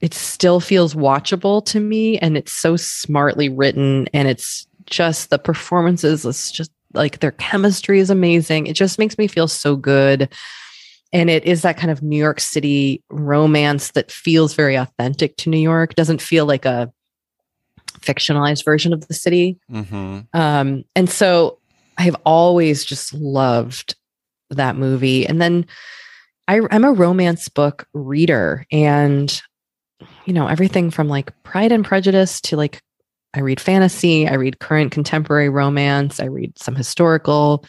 [0.00, 5.38] it still feels watchable to me, and it's so smartly written, and it's just the
[5.38, 6.26] performances.
[6.26, 8.66] It's just like their chemistry is amazing.
[8.66, 10.30] It just makes me feel so good.
[11.10, 15.48] And it is that kind of New York City romance that feels very authentic to
[15.48, 15.94] New York.
[15.94, 16.92] Doesn't feel like a
[18.00, 19.58] fictionalized version of the city.
[19.72, 20.20] Mm-hmm.
[20.34, 21.58] Um, and so
[21.96, 23.96] I have always just loved
[24.50, 25.26] that movie.
[25.26, 25.66] And then
[26.46, 29.40] I, I'm a romance book reader and,
[30.24, 32.80] you know, everything from like Pride and Prejudice to like,
[33.34, 37.64] I read fantasy, I read current contemporary romance, I read some historical.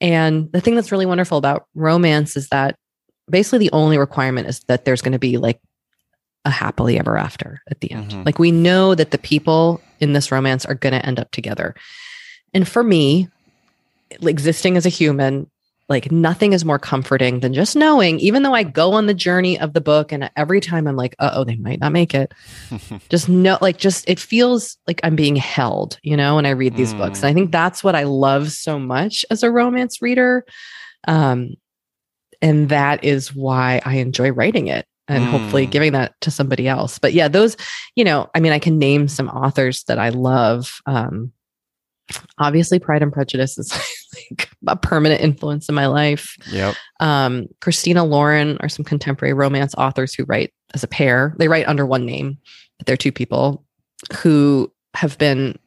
[0.00, 2.76] And the thing that's really wonderful about romance is that
[3.30, 5.60] basically the only requirement is that there's going to be like
[6.44, 8.12] a happily ever after at the end.
[8.12, 8.24] Mhm.
[8.24, 11.74] Like we know that the people in this romance are going to end up together.
[12.54, 13.28] And for me,
[14.22, 15.50] existing as a human,
[15.88, 19.58] like nothing is more comforting than just knowing, even though I go on the journey
[19.58, 22.32] of the book and every time I'm like, uh oh, they might not make it.
[23.08, 26.76] Just know, like, just it feels like I'm being held, you know, when I read
[26.76, 27.20] these books.
[27.20, 27.22] Mm.
[27.22, 30.44] And I think that's what I love so much as a romance reader.
[31.06, 31.54] Um,
[32.42, 35.70] and that is why I enjoy writing it and hopefully Mm.
[35.70, 36.98] giving that to somebody else.
[36.98, 37.56] But yeah, those,
[37.96, 40.80] you know, I mean, I can name some authors that I love.
[40.84, 41.32] Um,
[42.36, 43.72] obviously, Pride and Prejudice is
[44.30, 46.36] like a permanent influence in my life.
[46.50, 46.74] yep.
[47.00, 51.34] Um, Christina Lauren are some contemporary romance authors who write as a pair.
[51.38, 52.38] They write under one name,
[52.78, 53.64] but they're two people
[54.20, 55.58] who have been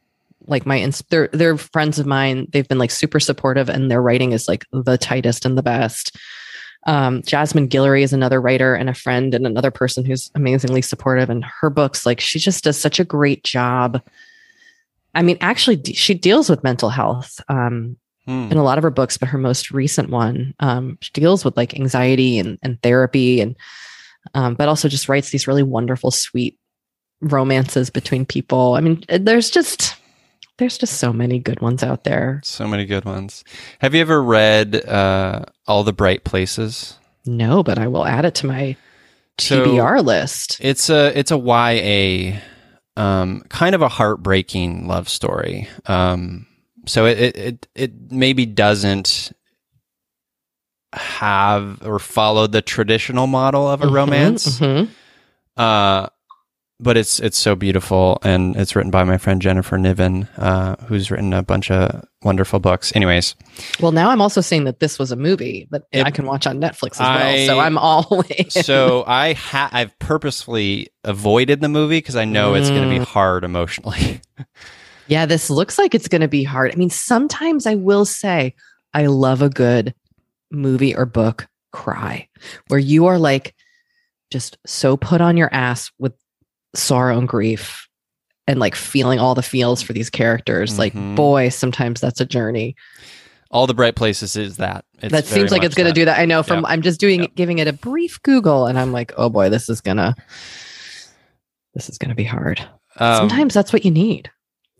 [0.46, 2.48] like my ins- they're they're friends of mine.
[2.50, 6.16] They've been like super supportive, and their writing is like the tightest and the best.
[6.86, 11.30] Um, Jasmine Guillory is another writer and a friend and another person who's amazingly supportive.
[11.30, 14.02] And her books, like she just does such a great job.
[15.14, 17.40] I mean, actually, she deals with mental health.
[17.48, 17.96] Um,
[18.26, 18.48] Hmm.
[18.52, 21.56] in a lot of her books, but her most recent one um, she deals with
[21.56, 23.56] like anxiety and, and therapy, and
[24.34, 26.56] um, but also just writes these really wonderful, sweet
[27.20, 28.74] romances between people.
[28.74, 29.96] I mean, uh, there's just
[30.58, 32.40] there's just so many good ones out there.
[32.44, 33.42] So many good ones.
[33.80, 36.98] Have you ever read uh, All the Bright Places?
[37.26, 38.76] No, but I will add it to my
[39.38, 40.58] So- TBR list.
[40.60, 42.38] It's a it's a YA,
[42.96, 45.68] um, kind of a heartbreaking love story.
[45.86, 46.46] Um,
[46.86, 49.32] so it, it it maybe doesn't
[50.92, 54.58] have or follow the traditional model of a Mhm, romance.
[54.58, 54.88] mhm.
[55.56, 56.06] Uh,
[56.80, 61.10] but it's it's so beautiful, and it's written by my friend Jennifer Niven, uh, who's
[61.12, 62.92] written a bunch of wonderful books.
[62.96, 63.36] Anyways,
[63.80, 66.46] Well, now I'm also seeing that this was a movie that It- I can watch
[66.46, 67.46] on Netflix as I- well.
[67.46, 68.50] So I'm all in.
[68.50, 72.98] so I ha- I've purposefully avoided the movie because I know it's going to be
[73.04, 73.06] Mm.
[73.06, 74.20] hard emotionally.
[75.12, 76.72] Yeah, this looks like it's going to be hard.
[76.72, 78.54] I mean, sometimes I will say
[78.94, 79.94] I love a good
[80.50, 82.28] movie or book cry
[82.68, 83.54] where you are like
[84.30, 86.14] just so put on your ass with
[86.74, 87.88] sorrow and grief
[88.46, 90.74] and like feeling all the feels for these characters.
[90.74, 90.78] Mhm.
[90.78, 92.74] Like, boy, sometimes that's a journey.
[93.50, 94.86] All the bright places is that.
[95.02, 96.18] It's that seems like it's going to do that.
[96.18, 96.68] I know from Yeah.
[96.70, 97.28] I'm just doing Yeah.
[97.36, 100.14] giving it a brief Google and I'm like, oh boy, this is gonna
[101.74, 102.60] this is gonna be hard.
[102.96, 104.30] Um, Sometimes that's what you need.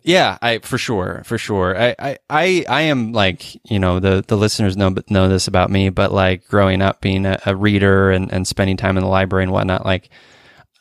[0.02, 1.80] Yeah, I for sure, for sure.
[1.80, 5.70] I, I, I, I am like you know the the listeners know know this about
[5.70, 9.08] me, but like growing up being a, a reader and and spending time in the
[9.10, 10.10] library and whatnot, like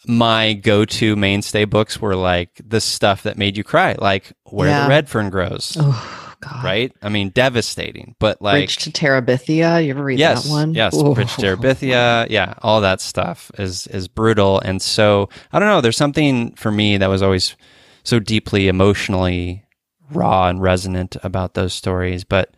[0.07, 4.67] my go to mainstay books were like the stuff that made you cry, like Where
[4.69, 4.83] Yeah.
[4.83, 5.77] the Red Fern Grows.
[5.79, 6.63] Oh god.
[6.63, 6.91] Right?
[7.03, 9.83] I mean, devastating, but like Bridge to Terabithia.
[9.85, 10.73] You ever read yes, that one?
[10.73, 11.13] Yes, Ooh.
[11.13, 12.27] Bridge to Terabithia.
[12.31, 15.81] Yeah, all that stuff is is brutal, and so I don't know.
[15.81, 17.55] There's something for me that was always
[18.03, 19.63] so deeply emotionally
[20.11, 22.23] raw and resonant about those stories.
[22.23, 22.53] But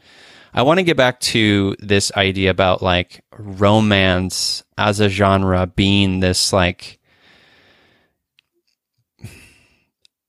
[0.54, 6.20] I want to get back to this idea about like romance as a genre being
[6.20, 7.00] this like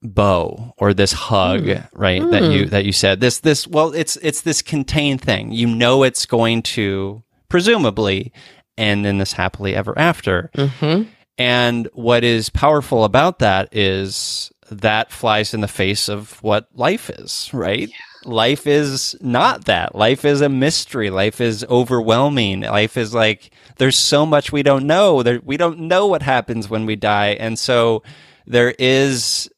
[0.03, 1.89] bow or this hug Mm.
[1.95, 5.67] right that you that you said this this well it's it's this contained thing you
[5.67, 8.31] know it's going to presumably
[8.77, 11.07] end in this happily ever after Mhm.
[11.39, 17.11] and what is powerful about that is that flies in the face of what life
[17.11, 17.91] is, right?
[18.25, 19.95] Life is not that.
[19.95, 21.11] Life is a mystery.
[21.11, 22.61] Life is overwhelming.
[22.61, 25.22] Life is like there's so much we don't know.
[25.22, 27.31] There, we don't know what happens when we die.
[27.31, 28.03] And so
[28.47, 29.51] there is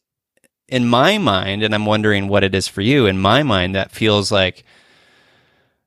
[0.69, 3.07] in my mind and I'm wondering what it is for you.
[3.07, 4.65] In my mind that feels like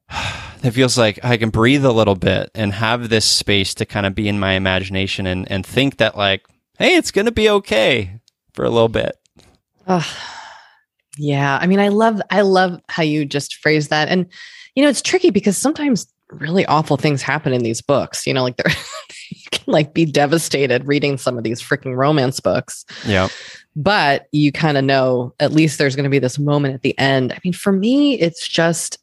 [0.64, 4.06] it feels like I can breathe a little bit and have this space to kind
[4.06, 6.46] of be in my imagination and, and think that like,
[6.78, 8.20] hey, it's gonna be okay
[8.54, 9.19] for a little bit.
[9.90, 10.06] Ugh.
[11.18, 11.58] Yeah.
[11.62, 14.08] I mean, I love I love how you just phrase that.
[14.08, 14.28] And
[14.76, 18.26] you know, it's tricky because sometimes really awful things happen in these books.
[18.26, 18.72] You know, like they're
[19.30, 22.86] you can like be devastated reading some of these freaking romance books.
[23.06, 23.28] Yeah.
[23.76, 26.98] But you kind of know at least there's going to be this moment at the
[26.98, 27.34] end.
[27.34, 28.98] I mean, for me, it's just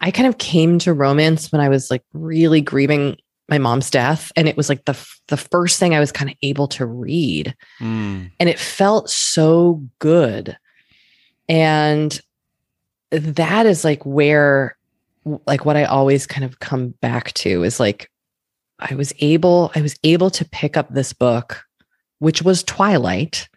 [0.00, 3.18] I kind of came to romance when I was like really grieving
[3.50, 4.96] my mom's death and it was like the
[5.28, 8.30] the first thing I was kind of able to read Mm.
[8.40, 10.56] and it felt so good
[11.48, 12.20] and
[13.10, 14.76] that is like where
[15.46, 18.10] like what i always kind of come back to is like
[18.78, 21.64] i was able i was able to pick up this book
[22.20, 23.48] which was twilight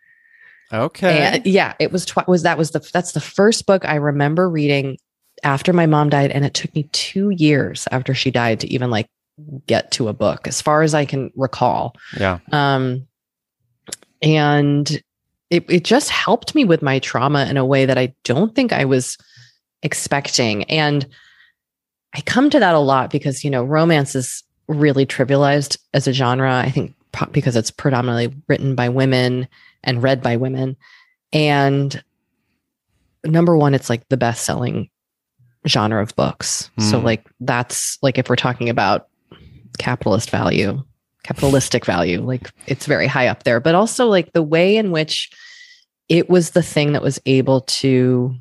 [0.72, 1.20] Okay.
[1.20, 4.50] and yeah it was twi- was that was the that's the first book i remember
[4.50, 4.98] reading
[5.44, 8.90] after my mom died and it took me 2 years after she died to even
[8.90, 9.08] like
[9.68, 11.96] get to a book as far as I can recall.
[12.20, 12.40] Yeah.
[12.52, 13.08] Um,
[14.22, 15.02] and
[15.50, 18.72] it, it just helped me with my trauma in a way that I don't think
[18.72, 19.18] I was
[19.82, 20.64] expecting.
[20.66, 21.06] And
[22.16, 26.14] I come to that a lot because, you know, romance is really trivialized as a
[26.14, 26.56] genre.
[26.56, 29.48] I think pro- because it's predominantly written by women
[29.84, 30.78] and read by women.
[31.34, 32.02] And
[33.24, 34.90] number one, it's like the best selling
[35.68, 36.70] genre of books.
[36.80, 37.04] So, Mm.
[37.04, 39.08] like, that's like if we're talking about
[39.78, 40.82] capitalist value,
[41.24, 43.60] capitalistic value, like it's very high up there.
[43.60, 45.30] But also, like, the way in which
[46.10, 48.36] it was the thing that was able to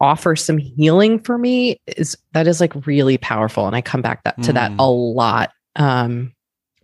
[0.00, 4.22] offer some healing for me is that is like really powerful and i come back
[4.22, 4.78] that, to that Mm.
[4.78, 6.32] a lot um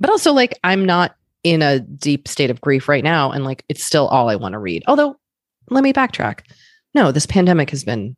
[0.01, 1.15] but also like i'm not
[1.45, 4.55] in a deep state of grief right now and like it's still all i want
[4.55, 5.15] to read although
[5.71, 6.41] let me backtrack
[6.93, 8.17] no this pandemic has been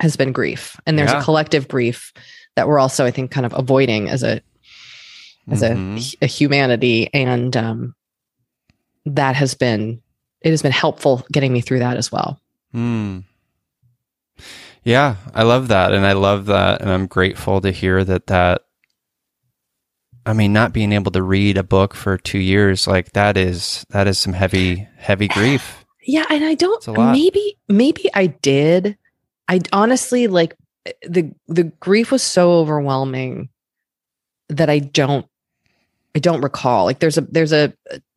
[0.00, 1.20] has been grief and there's Yeah.
[1.20, 2.12] a collective grief
[2.56, 4.40] that we're also i think kind of avoiding as a
[5.50, 6.16] as Mhm.
[6.20, 7.94] a, a humanity and um
[9.04, 10.02] that has been
[10.42, 12.40] it has been helpful getting me through that as well
[12.72, 13.20] Hmm.
[14.82, 18.26] Yeah, I love that, and I love that, and I'm grateful to hear that.
[18.28, 18.62] That
[20.24, 23.84] I mean, not being able to read a book for two years, like that is
[23.90, 25.84] that is some heavy, heavy grief.
[26.08, 28.96] Yeah, and I don't maybe maybe I did.
[29.48, 30.54] I honestly like
[31.06, 33.48] the the grief was so overwhelming
[34.48, 35.26] that I don't
[36.14, 36.84] I don't recall.
[36.84, 37.72] Like there's a there's a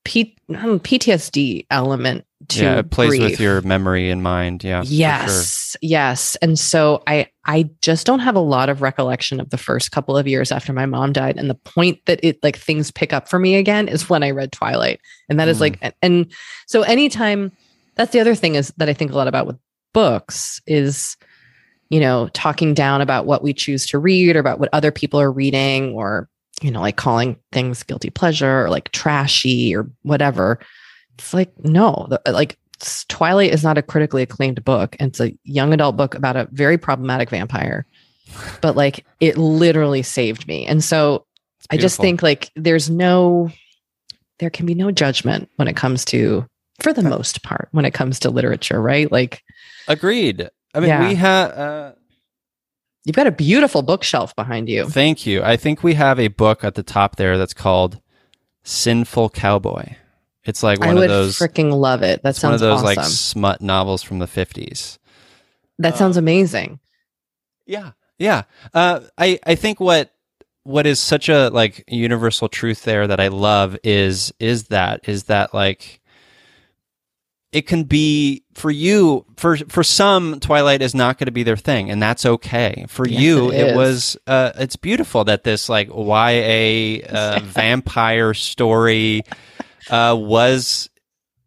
[0.05, 4.63] P, don't PTSD element to yeah, it plays with your memory and mind.
[4.63, 4.95] Yeah, for sure.
[4.97, 9.57] yes yes and so i i just don't have a lot of recollection of the
[9.57, 12.89] first couple of years after my mom died and the point that it like things
[12.91, 15.61] pick up for me again is when i read twilight and that is Mm.
[15.61, 16.31] like and- and
[16.65, 17.51] so anytime
[17.95, 19.57] that's the other thing is that i think a lot about with
[19.93, 21.17] books is
[21.89, 25.19] you know talking down about what we choose to read or about what other people
[25.19, 26.29] are reading or
[26.61, 30.59] you know like calling things guilty pleasure or like trashy or whatever.
[31.17, 32.57] It's like no uh, like
[33.07, 34.95] twilight is not a critically acclaimed book.
[34.99, 37.85] And it's a young adult book about a very problematic vampire.
[38.61, 40.65] But like it literally saved me.
[40.67, 41.25] And so
[41.71, 43.51] i just think like there's no
[44.39, 46.45] there can be no judgment when it comes to
[46.79, 49.11] for the uh most part when it comes to literature right?
[49.11, 49.43] Like
[49.87, 50.49] agreed.
[50.73, 51.07] I mean, Yeah.
[51.07, 51.51] we have.
[51.51, 51.91] Uh,
[53.05, 55.41] you've got a beautiful bookshelf behind you Thank you.
[55.43, 57.99] I think we have a book at the top there that's called
[58.63, 59.95] Sinful Cowboy.
[60.45, 61.37] It's like i one would of those.
[61.37, 64.97] freaking love it that it's one of those awesome like smut novels from the fifties.
[65.79, 66.79] that sounds amazing
[67.65, 68.43] Yeah, yeah.
[68.73, 70.11] Uh, I I think what
[70.63, 75.25] what is such a like universal truth there that I love is is that is
[75.25, 75.98] that like
[77.51, 81.57] it can be for you for for some Twilight is not going to be their
[81.57, 82.85] thing and that's okay.
[82.87, 88.33] For Yes, you it it, was uh, it's beautiful that this like YA uh, vampire
[88.33, 89.23] story
[89.89, 90.89] uh, was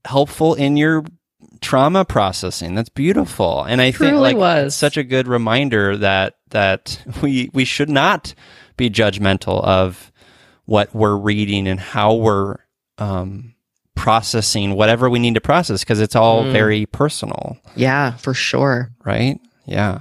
[0.05, 1.05] helpful in your
[1.61, 2.75] trauma processing.
[2.75, 3.63] That's beautiful.
[3.63, 4.75] And I think like was.
[4.75, 8.35] such a good reminder that that we we should not
[8.77, 10.11] be judgmental of
[10.65, 12.57] what we're reading and how we're
[12.99, 13.52] um,
[13.95, 16.53] processing whatever we need to process because it's all Mm.
[16.53, 19.39] very personal, yeah for sure right?
[19.67, 20.01] Yeah.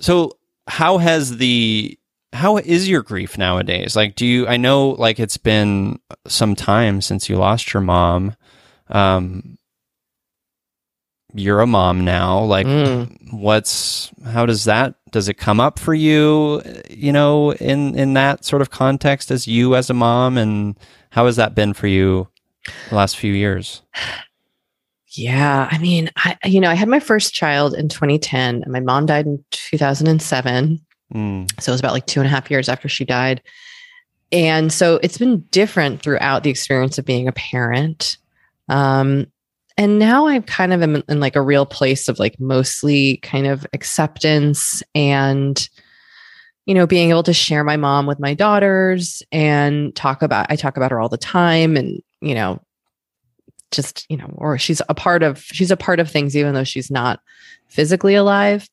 [0.00, 1.98] So how has the
[2.32, 3.94] how is your grief nowadays?
[3.94, 8.34] Like do you I know like it's been some time since you lost your mom.
[8.88, 9.58] Um
[11.34, 12.40] you're a mom now.
[12.44, 13.32] Like Mm.
[13.32, 18.44] what's how does that does it come up for you you know in in that
[18.44, 20.76] sort of context as you as a mom and
[21.10, 22.28] how has that been for you
[22.88, 23.82] the last few years
[25.14, 28.80] Yeah, I mean, I you know, I had my first child in 2010, and my
[28.80, 30.80] mom died in 2007.
[31.14, 33.42] mm, So it was about like two and a half years after she died,
[34.30, 38.16] and so it's been different throughout the experience of being a parent.
[38.70, 39.26] Um,
[39.76, 43.46] and now I'm kind of in, in like a real place of like mostly kind
[43.46, 45.68] of acceptance and
[46.66, 50.56] you know being able to share my mom with my daughters and talk about I
[50.56, 52.60] talk about her all the time and you know
[53.70, 56.64] just you know or she's a part of she's a part of things even though
[56.64, 57.20] she's not
[57.68, 58.68] physically alive.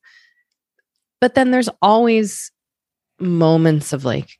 [1.20, 2.50] But then there's always
[3.18, 4.39] moments of like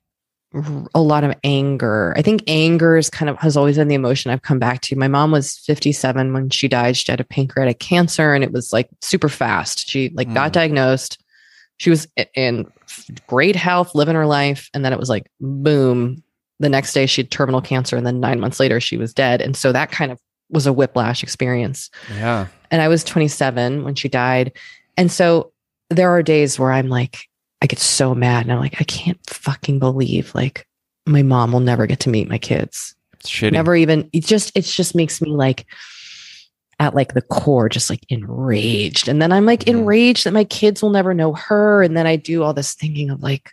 [0.94, 2.12] a lot of anger.
[2.16, 4.96] I think anger is kind of has always been the emotion i've come back to.
[4.96, 6.96] My mom was 57 when she died.
[6.96, 9.88] She had a pancreatic cancer and it was like super fast.
[9.88, 10.54] She like got Mm.
[10.54, 11.22] diagnosed.
[11.76, 12.66] She was in
[13.28, 16.22] great health living her life and then it was like boom.
[16.58, 19.40] The next day she had terminal cancer and then nine months later she was dead.
[19.40, 20.18] And so that kind of
[20.50, 21.90] was a whiplash experience.
[22.12, 22.48] Yeah.
[22.72, 24.52] And I was 27 when she died.
[24.96, 25.52] And so
[25.90, 27.28] there are days where I'm like,
[27.62, 30.66] I get so mad and I'm like, I can't fucking believe like
[31.06, 32.94] my mom will never get to meet my kids.
[33.14, 33.52] It's shitty.
[33.52, 35.66] Never even it just it just makes me like
[36.78, 39.08] at like the core just like enraged.
[39.08, 41.82] And then I'm like enraged that my kids will never know her.
[41.82, 43.52] And then I do all this thinking of like,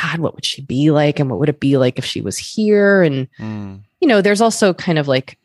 [0.00, 1.18] God, what would she be like?
[1.20, 3.02] And what would it be like if she was here?
[3.02, 3.82] And Mm.
[4.00, 5.38] you know, there's also kind of like,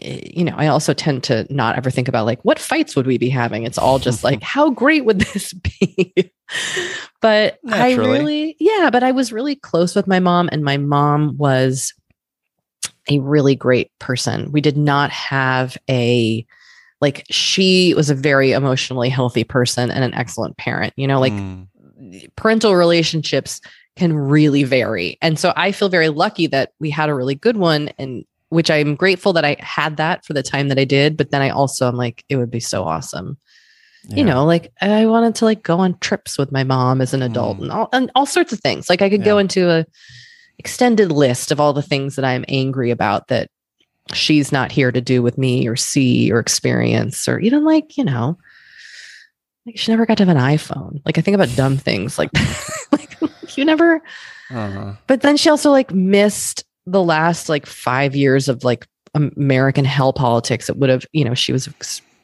[0.00, 3.18] you know, I also tend to not ever think about like what fights would we
[3.18, 3.64] be having.
[3.64, 6.32] It's all just like, how great would this be?
[7.20, 11.36] but I really, yeah, but I was really close with my mom, and my mom
[11.36, 11.94] was
[13.10, 14.52] a really great person.
[14.52, 16.46] We did not have a
[17.00, 20.92] like she was a very emotionally healthy person and an excellent parent.
[20.96, 21.66] You know, like Mm.
[22.36, 23.60] parental relationships
[23.96, 25.18] can really vary.
[25.22, 28.70] And so I feel very lucky that we had a really good one and which
[28.70, 31.50] I'm grateful that I had that for the time that I did, but then I
[31.50, 33.36] also am like it would be so awesome.
[34.08, 37.22] You know, like I wanted to like go on trips with my mom as an
[37.22, 37.62] adult Mm.
[37.62, 38.90] and all and all sorts of things.
[38.90, 39.86] Like I could go into a
[40.58, 43.48] extended list of all the things that I'm angry about that
[44.12, 48.02] she's not here to do with me or see or experience or even like, you
[48.02, 48.36] know,
[49.66, 51.00] like she never got to have an iPhone.
[51.06, 52.30] Like I think about dumb things like
[52.92, 53.16] like
[53.56, 54.02] you never
[54.50, 54.94] Uh-huh.
[55.06, 60.12] but then she also like missed the last like 5 years of like American hell
[60.12, 60.68] politics.
[60.68, 61.68] It would have, you know, she was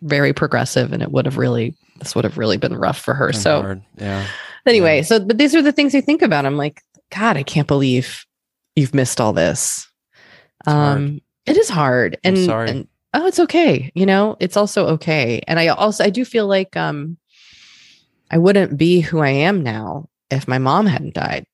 [0.03, 3.33] very progressive and it would have really this would have really been rough for her.
[3.33, 3.83] So hard.
[3.97, 4.27] yeah.
[4.67, 5.03] anyway, Yeah.
[5.03, 6.47] so but these are the things you think about.
[6.47, 8.25] I'm like, God, I can't believe
[8.77, 9.89] you've missed all this.
[10.65, 10.97] hard.
[10.99, 13.91] Um, it is hard, and, and oh, it's okay.
[13.95, 15.41] You know, it's also okay.
[15.49, 17.17] And I also I do feel like um,
[18.31, 21.47] I wouldn't be who I am now if my mom hadn't died,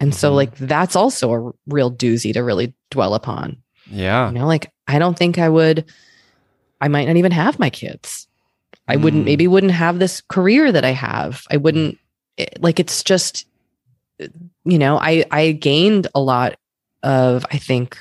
[0.00, 0.36] and so Mhm.
[0.36, 3.56] like that's also a real doozy to really dwell upon.
[3.90, 4.28] Yeah.
[4.28, 5.84] You know, like I don't think I would.
[6.80, 8.26] I might not even have my kids.
[8.88, 9.26] I wouldn't Mm.
[9.26, 11.42] maybe wouldn't have this career that I have.
[11.50, 11.98] I wouldn't
[12.36, 13.46] it- like it's just
[14.64, 16.56] you know, I I gained a lot
[17.02, 17.96] of I think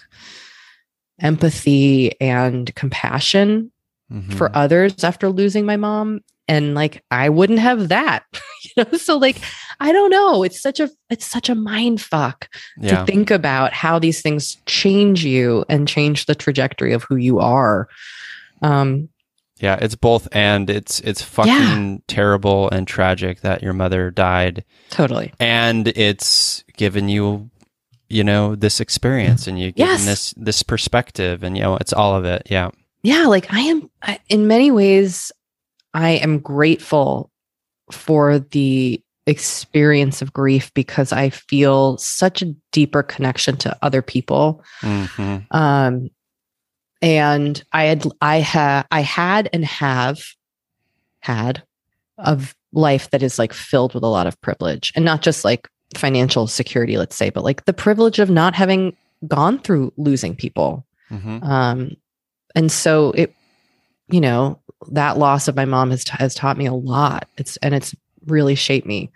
[1.20, 3.72] empathy and compassion
[4.12, 4.34] Mhm.
[4.34, 8.24] for others after losing my mom and like I wouldn't have that.
[8.64, 9.38] you know, so like
[9.80, 12.49] I don't know, it's such a it's such a mind fuck
[12.80, 12.97] yeah.
[12.99, 17.39] to think about how these things change you and change the trajectory of who you
[17.39, 17.88] are.
[18.62, 19.10] Um,
[19.62, 25.34] Yeah, it's both and it's it's fucking terrible and tragic that your mother died totally.
[25.39, 27.49] and it's given you
[28.10, 30.05] you know this experience and you given Yes.
[30.05, 32.47] this this perspective and you know it's all of it.
[32.49, 32.70] Yeah.
[33.04, 35.32] Yeah, like I am I, in many ways
[35.93, 37.32] I am grateful
[37.91, 44.64] for the experience of grief because I feel such a deeper connection to other people.
[44.82, 45.45] Mhm.
[45.52, 46.10] Um
[47.02, 50.20] and I had I had I had and have
[51.22, 51.64] had
[52.18, 55.68] of life that is like filled with a lot of privilege and not just like
[55.95, 58.95] financial security let's say but like the privilege of not having
[59.28, 61.43] gone through losing people Mhm.
[61.43, 61.91] um
[62.56, 63.34] and so it
[64.10, 64.60] you know
[64.91, 67.93] that loss of my mom has has taught me a lot it's and it's
[68.26, 69.12] really shaped me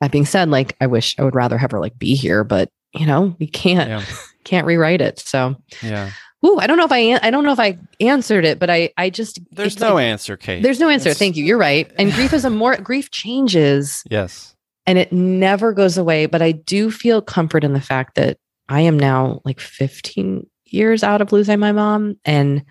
[0.00, 2.68] that being said like i wish i would rather have her like be here but
[2.94, 4.04] you know we can't Yeah.
[4.44, 6.10] can't rewrite it so Yeah.
[6.46, 8.90] Ooh, I don't know if I I don't know if I answered it, but I
[8.96, 10.62] I just There's no like- answer, Kate.
[10.62, 11.08] there's no answer.
[11.08, 11.44] It's- Thank you.
[11.44, 11.90] You're right.
[11.98, 14.54] And grief is a more grief changes Yes.
[14.86, 16.26] and it never goes away.
[16.26, 18.38] But I do feel comfort in the fact that
[18.68, 22.64] I am now like 15 years out of losing my mom, and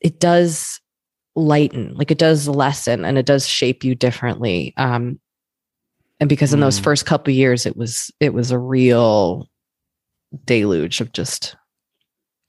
[0.00, 0.80] it does
[1.34, 4.74] lighten, like it does lessen, and it does shape you differently.
[4.76, 5.20] Um,
[6.20, 6.84] and because in those Mm.
[6.84, 9.48] first couple years, it was it was a real
[10.44, 11.56] deluge of just.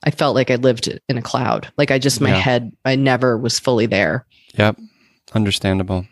[0.06, 1.72] I felt like I lived in a cloud.
[1.78, 2.36] Like I just my Yeah.
[2.36, 4.26] head, I never was fully there.
[4.58, 4.76] Yep.
[5.32, 6.06] Understandable.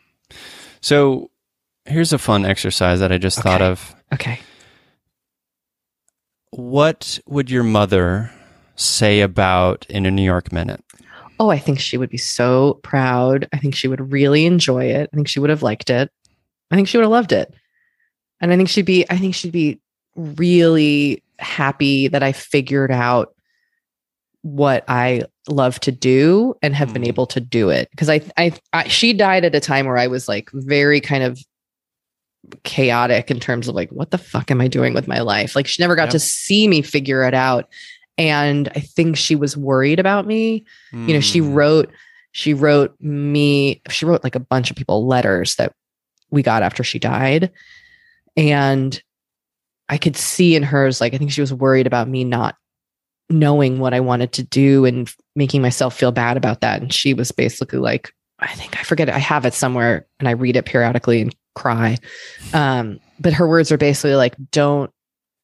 [0.80, 1.30] So
[1.84, 3.94] here's a fun exercise that I just thought of.
[4.14, 4.40] Okay.
[6.53, 8.30] What would your mother
[8.76, 10.84] say about in a New York minute?
[11.40, 13.48] Oh, I think she would be so proud.
[13.53, 15.09] I think she would really enjoy it.
[15.12, 16.11] I think she would have liked it.
[16.70, 17.53] I think she would have loved it.
[18.40, 19.80] And I think she'd be, I think she'd be
[20.14, 23.34] really happy that I figured out
[24.42, 27.09] what I love to do and have been Mhm.
[27.09, 27.88] able to do it.
[27.92, 31.22] Because I, I, I, she died at a time where I was like very kind
[31.24, 31.40] of
[32.64, 35.55] chaotic in terms of like, what the fuck am I doing with my life?
[35.57, 36.11] Like, she never got Yep.
[36.12, 37.68] to see me figure it out.
[38.18, 41.55] And I think she was worried about me you know she Mm.
[41.55, 41.90] wrote
[42.32, 45.72] she wrote me she wrote like a bunch of people letters that
[46.30, 47.51] we got after she died
[48.36, 49.03] and
[49.88, 52.57] i could see in hers like i think she was worried about me not
[53.30, 57.14] knowing what i wanted to do and making myself feel bad about that and she
[57.14, 58.12] was basically like
[58.43, 59.14] I think I forget it.
[59.14, 61.99] I have it somewhere and I read it periodically and cry.
[62.53, 64.90] Um, but her words are basically like, don't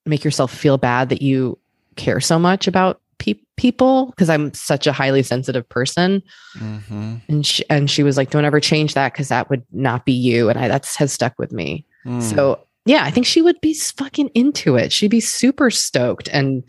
[0.07, 1.59] make yourself feel bad that you
[1.97, 6.23] care so much about pe- people because I'm such a highly sensitive person.
[6.59, 7.17] Mm-hmm.
[7.29, 10.13] And she, and she was like, don't ever change that because that would not be
[10.13, 10.49] you.
[10.49, 11.85] And I, that's has stuck with me.
[12.05, 12.23] Mm.
[12.23, 14.93] So yeah, I think she would be fucking into it.
[14.93, 16.65] She'd be super stoked and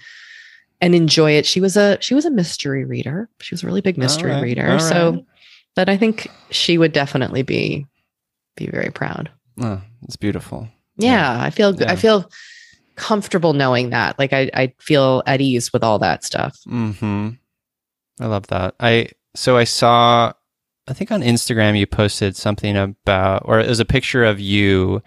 [0.81, 1.45] and enjoy it.
[1.45, 3.29] She was a she was a mystery reader.
[3.39, 4.79] She was a really big mystery right, reader.
[4.79, 5.25] So.
[5.75, 7.85] But I think she would definitely be
[8.57, 9.29] be very proud.
[9.61, 10.67] Oh, it's beautiful.
[10.97, 11.91] Yeah, I feel Yeah.
[11.91, 12.29] I feel
[12.95, 14.17] comfortable knowing that.
[14.19, 16.57] Like I I feel at ease with all that stuff.
[16.65, 17.29] Hmm.
[18.19, 18.75] I love that.
[18.79, 20.33] I so I saw.
[20.87, 25.03] I think on Instagram you posted something about, or it was a picture of you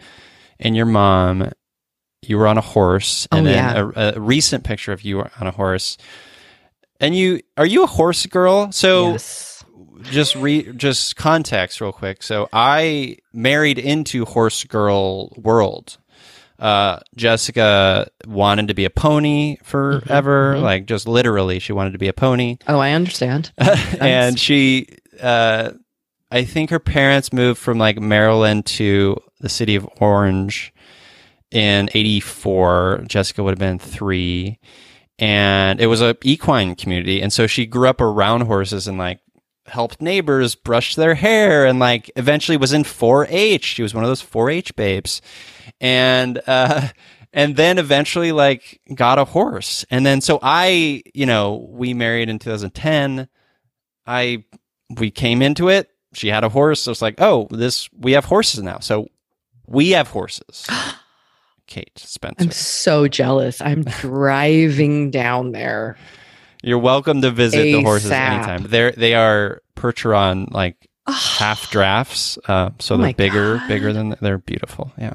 [0.60, 1.50] and your mom.
[2.24, 3.54] You were on a horse, and Oh, then
[3.96, 4.12] yeah.
[4.12, 5.98] a, a recent picture of you on a horse.
[7.00, 8.70] And you are you a horse girl?
[8.70, 9.51] So yes.
[10.02, 12.22] Just re just context real quick.
[12.22, 15.98] So I married into horse girl world.
[16.58, 20.62] Uh, Jessica wanted to be a pony forever, mhm.
[20.62, 23.50] like just literally, she wanted to be a pony, Oh, I understand.
[24.00, 24.86] and she,
[25.20, 25.72] uh,
[26.30, 30.72] I think her parents moved from like Maryland to the city of Orange
[31.50, 33.06] in '84.
[33.08, 34.60] Jessica would have been three,
[35.18, 39.18] and it was a equine community, and so she grew up around horses and like
[39.66, 43.64] helped neighbors brush their hair and like eventually was in 4-H.
[43.64, 45.22] She was one of those 4-H babes.
[45.80, 46.88] And uh
[47.32, 49.84] and then eventually like got a horse.
[49.90, 53.28] And then so I, you know, we married in 2010.
[54.06, 54.44] I
[54.90, 55.88] we came into it.
[56.12, 56.82] She had a horse.
[56.82, 59.08] So it's like, "Oh, this we have horses now." So
[59.66, 60.66] we have horses.
[61.66, 62.42] Kate Spencer.
[62.42, 63.62] I'm so jealous.
[63.62, 65.96] I'm driving down there.
[66.62, 68.64] You're welcome to visit the horses anytime.
[68.64, 73.68] They're they are Percheron like half drafts, uh, so Oh they're bigger, God.
[73.68, 74.92] bigger than they're beautiful.
[74.96, 75.14] Yeah.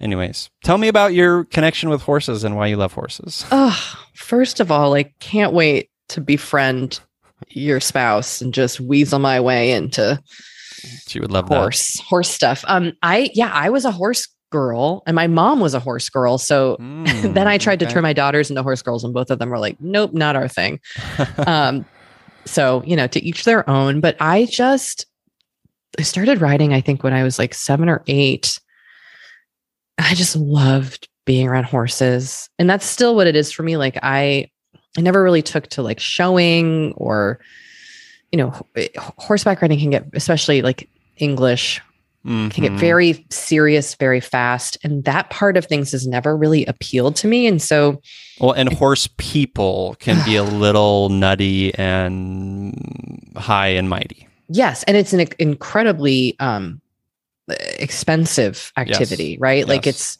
[0.00, 3.46] Anyways, tell me about your connection with horses and why you love horses.
[3.50, 7.00] Oh, first of all, I can't wait to befriend
[7.48, 10.20] your spouse and just weasel my way into
[11.08, 12.64] She would love horse horse stuff.
[12.68, 16.38] Um, I yeah, I was a horse girl, and my mom was a horse girl.
[16.38, 16.76] So.
[16.80, 19.50] Mm, then I tried to turn my daughters into horse girls, and both of them
[19.50, 20.78] were like, "Nope, not our thing."
[21.46, 21.84] um,
[22.44, 24.00] so you know, to each their own.
[24.00, 25.06] But I just
[25.98, 26.72] I started riding.
[26.72, 28.60] I think when I was like seven or eight.
[29.98, 33.76] I just loved being around horses, and that's still what it is for me.
[33.76, 34.50] Like I,
[34.96, 37.40] I never really took to like showing or,
[38.32, 38.52] you know,
[39.18, 41.80] horseback riding can get, especially like English,
[42.24, 42.78] can get Mhm.
[42.78, 47.46] very serious very fast, and that part of things has never really appealed to me.
[47.46, 48.00] And so,
[48.40, 54.26] well, and horse people can be a little nutty and high and mighty.
[54.48, 56.80] yes, and it's an incredibly um,
[57.78, 59.66] expensive activity, right?
[59.68, 60.18] Like it's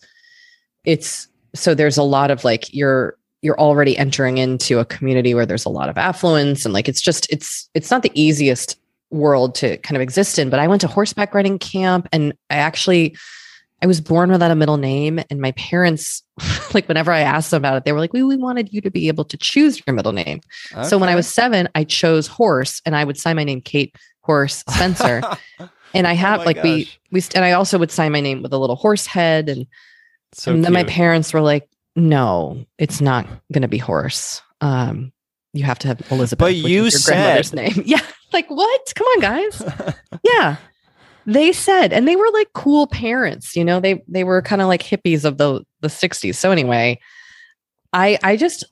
[0.85, 5.47] it's so there's a lot of like you're you're already entering into a community where
[5.47, 8.79] there's a lot of affluence and like it's just it's it's not the easiest
[9.15, 12.57] world to kind of exist in but i went to horseback riding camp and i
[12.57, 13.17] actually
[13.83, 16.23] i was born without a middle name and my parents
[16.75, 18.91] like whenever i asked them about it they were like we, we wanted you to
[18.91, 20.41] be able to choose your middle name
[20.83, 23.95] so when i was seven i chose horse and i would sign my name kate
[24.23, 25.23] horse spencer
[25.95, 27.01] and i have Oh like we gosh.
[27.13, 29.67] we st- and i also would sign my name with a little horse head and
[30.33, 34.43] so and then my parents were like, "No, it's not going to be horse.
[34.61, 35.13] Um,
[35.53, 37.83] you have to have Elizabeth." But you is your grandmother's said- name.
[37.87, 38.01] Yeah,
[38.35, 38.93] like what?
[38.95, 39.63] Come on, guys.
[40.23, 40.57] yeah,
[41.25, 43.57] they said, and they were like cool parents.
[43.57, 46.35] You know, they they were kind of like hippies of the the '60s.
[46.35, 47.01] So anyway,
[47.95, 48.65] I I just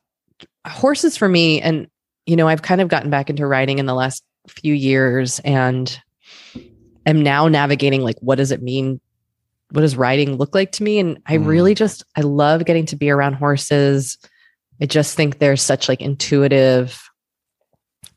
[0.66, 1.88] horses for me, and
[2.26, 5.98] you know, I've kind of gotten back into riding in the last few years, and
[7.06, 9.00] am now navigating like what does it mean
[9.70, 11.46] what does riding look like to me and i Mm.
[11.46, 14.18] really just i love getting to be around horses
[14.80, 17.02] i just think they're such like intuitive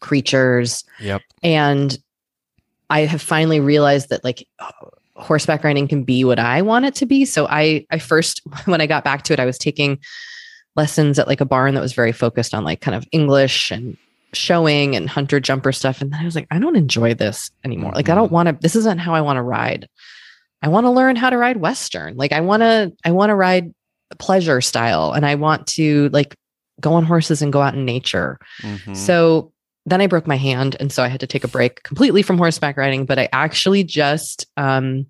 [0.05, 0.83] creatures.
[0.99, 1.21] Yep.
[1.43, 1.97] and
[2.89, 4.47] i have finally realized that like
[5.15, 7.25] horseback riding can be what i want it to be.
[7.25, 9.99] So i i first when i got back to it i was taking
[10.75, 13.97] lessons at like a barn that was very focused on like kind of english and
[14.33, 16.01] showing and hunter jumper stuff.
[16.01, 17.93] And then i was like i don't enjoy this anymore.
[17.93, 19.87] Like i don't want to this isn't how i want to ride.
[20.61, 22.17] I want to learn how to ride western.
[22.17, 23.73] Like i want to i want to ride
[24.19, 25.13] pleasure style.
[25.13, 26.35] And i want to like
[26.81, 28.37] go on horses and go out in nature.
[28.61, 28.95] Mhm.
[28.97, 29.53] so
[29.85, 30.75] then I broke my hand.
[30.79, 33.05] And so I had to take a break completely from horseback riding.
[33.05, 35.05] But I actually just um,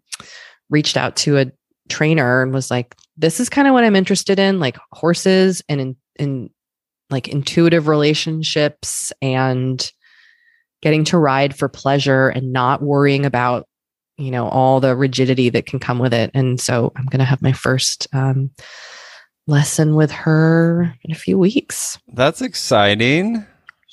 [0.70, 1.52] reached out to a
[1.88, 5.80] trainer and was like, this is kind of what I'm interested in, like horses and
[5.80, 6.50] in, in
[7.10, 9.92] like intuitive relationships and
[10.82, 13.68] getting to ride for pleasure and not worrying about
[14.18, 17.26] you know all the rigidity that can come with it and so i'm going to
[17.26, 18.50] have my first um,
[19.46, 23.46] lesson with her in a few weeks That's exciting.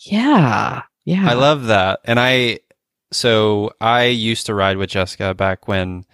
[0.04, 2.00] Yeah yeah I love that.
[2.04, 2.60] And I,
[3.10, 6.04] so I used to ride with Jessica back when,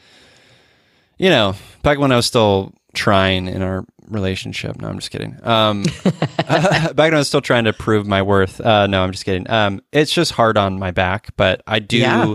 [1.19, 4.81] you know, back when I was still trying in our relationship.
[4.81, 5.39] No, I'm just kidding.
[5.43, 5.85] Um,
[6.37, 8.61] back when I was still trying to prove my worth.
[8.61, 9.49] Uh, no, I'm just kidding.
[9.51, 11.99] Um, it's just hard on my back, but I do.
[11.99, 12.35] Yeah.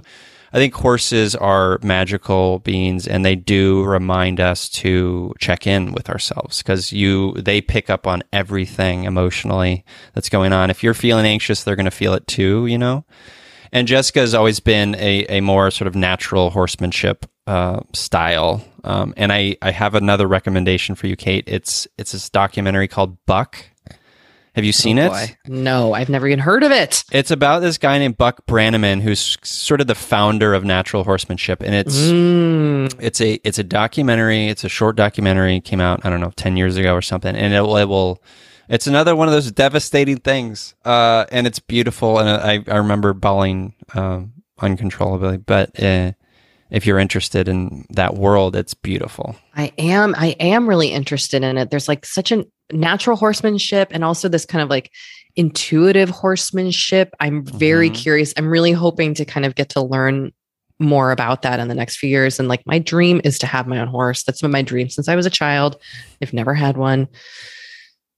[0.54, 6.10] I think horses are magical beings, and they do remind us to check in with
[6.10, 9.84] ourselves because you they pick up on everything emotionally
[10.14, 10.70] that's going on.
[10.70, 12.68] If you're feeling anxious, they're going to feel it too.
[12.68, 13.04] You know.
[13.72, 18.64] And Jessica has always been a, a more sort of natural horsemanship uh, style.
[18.84, 21.44] Um, and I, I have another recommendation for you, Kate.
[21.48, 23.66] It's it's this documentary called Buck.
[24.56, 25.36] Have you seen Oh, it?
[25.48, 29.38] no i've never even heard of it It's about this guy named Buck Brannaman, who's
[29.44, 34.48] sort of the founder of natural horsemanship, and it's Mm, it's a it's a documentary.
[34.48, 35.58] It's a short documentary.
[35.58, 37.78] It came out I don't know ten years ago or something, and it will.
[37.78, 38.22] It will
[38.70, 42.20] it's another one of those devastating things, uh, and it's beautiful.
[42.20, 45.38] And I I remember bawling um, uncontrollably.
[45.38, 46.14] But uh,
[46.70, 49.36] if you're interested in that world, it's beautiful.
[49.56, 51.70] I am I am really interested in it.
[51.72, 54.92] There's like such a natural horsemanship and also this kind of like
[55.36, 57.14] intuitive horsemanship.
[57.20, 57.96] I'm very Mhm.
[57.96, 58.34] curious.
[58.38, 60.32] I'm really hoping to kind of get to learn
[60.80, 62.40] more about that in the next few years.
[62.40, 64.24] And like my dream is to have my own horse.
[64.24, 65.78] That's been my dream since I was a child.
[66.22, 67.08] I've never had one.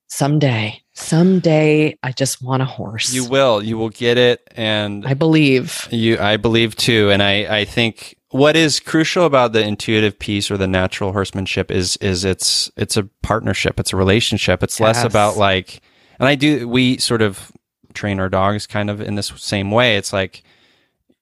[0.07, 3.13] Someday, someday I just want a horse.
[3.13, 5.87] You will, you will get it, and I believe.
[5.91, 10.51] You, I believe too, and I, I think what is crucial about the intuitive piece
[10.51, 14.61] or the natural horsemanship is, is it's, it's a partnership, it's a relationship.
[14.63, 15.81] It's less about like,
[16.19, 17.51] and I do, we sort of
[17.93, 19.97] train our dogs kind of in this same way.
[19.97, 20.43] It's like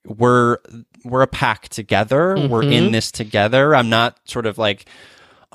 [0.06, 0.58] we're,
[1.06, 2.36] we're a pack together.
[2.48, 2.92] We're in Mhm.
[2.94, 3.76] this together.
[3.76, 4.86] I'm not sort of like.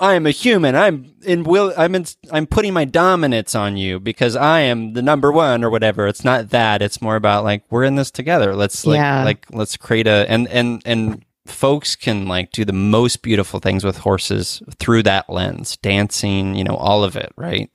[0.01, 0.75] I am a human.
[0.75, 1.73] I'm in will.
[1.75, 2.05] I'm in.
[2.31, 6.07] I'm putting my dominance on you because I am the number one or whatever.
[6.07, 6.81] It's not that.
[6.81, 8.55] It's more about like we're in this together.
[8.55, 9.25] Let's like Yeah.
[9.25, 13.83] like let's create a and and and folks can like do the most beautiful things
[13.83, 16.55] with horses through that lens, dancing.
[16.55, 17.69] You know, all of it, right?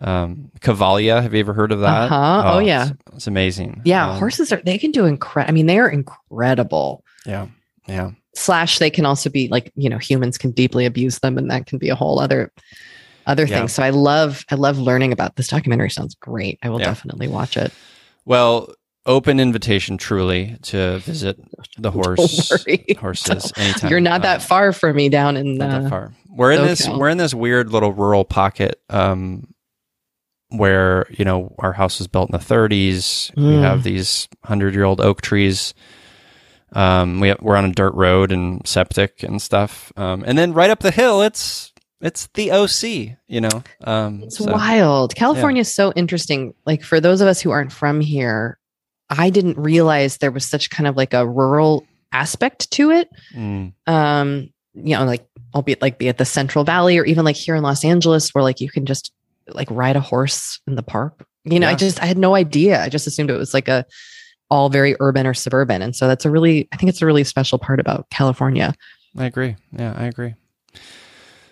[0.00, 1.22] Um, Cavalia.
[1.22, 2.10] Have you ever heard of that?
[2.10, 2.42] Uh-huh.
[2.54, 2.88] Oh, yeah.
[2.88, 3.82] it's, it's amazing.
[3.84, 5.50] Yeah, Um, horses are they can do incredible.
[5.50, 7.04] I mean, they are incredible.
[7.26, 7.48] Yeah,
[7.86, 8.12] yeah.
[8.34, 11.66] slash they can also be like you know humans can deeply abuse them and that
[11.66, 12.50] can be a whole other
[13.26, 13.58] other Yeah.
[13.58, 16.86] thing so i love i love learning about this documentary sounds great i will Yeah.
[16.86, 17.70] definitely watch it
[18.24, 18.72] Well,
[19.06, 21.38] open invitation truly to visit
[21.78, 22.50] the horse
[22.98, 23.90] horses anytime.
[23.90, 26.12] you're not that Um, far from me down in not that uh, far.
[26.28, 29.48] We're in this we're in this weird little rural pocket um
[30.50, 33.30] where, you know, our house was built in the 30s.
[33.36, 33.62] We Mm.
[33.62, 35.74] have these 100-year-old oak trees.
[36.72, 39.92] Um we have, we're on a dirt road and septic and stuff.
[39.96, 41.72] Um and then right up the hill it's
[42.02, 43.62] it's the OC, you know.
[43.82, 47.72] Um it's so- wild california is so interesting like for those of us who aren't
[47.72, 48.58] from here
[49.10, 53.72] i didn't realize there was such kind of like a rural aspect to it Mm,
[53.86, 57.54] um you know like albeit like be at the central valley or even like here
[57.56, 59.12] in los angeles where like you can just
[59.48, 62.82] like ride a horse in the park you know i just i had no idea
[62.82, 63.84] i just assumed it was like a
[64.48, 67.24] all very urban or suburban and so that's a really i think it's a really
[67.24, 68.74] special part about california
[69.18, 69.56] I agree.
[69.76, 70.34] Yeah, I agree.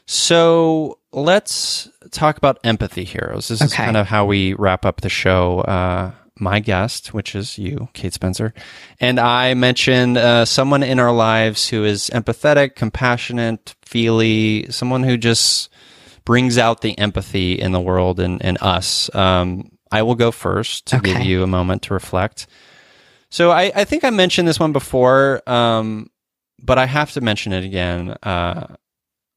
[0.07, 3.49] So let's talk about empathy heroes.
[3.49, 5.61] This is kind of how we wrap up the show.
[5.61, 8.55] Uh, my guest, which is you, Kate Spencer,
[9.01, 15.17] and I mentioned uh, someone in our lives who is empathetic, compassionate, feely, someone who
[15.17, 15.71] just
[16.25, 19.13] brings out the empathy in the world and, and us.
[19.15, 22.47] Um, I will go first to give you a moment to reflect.
[23.31, 26.11] So I, I think I mentioned this one before, um,
[26.63, 28.17] but I have to mention it again.
[28.23, 28.77] Uh,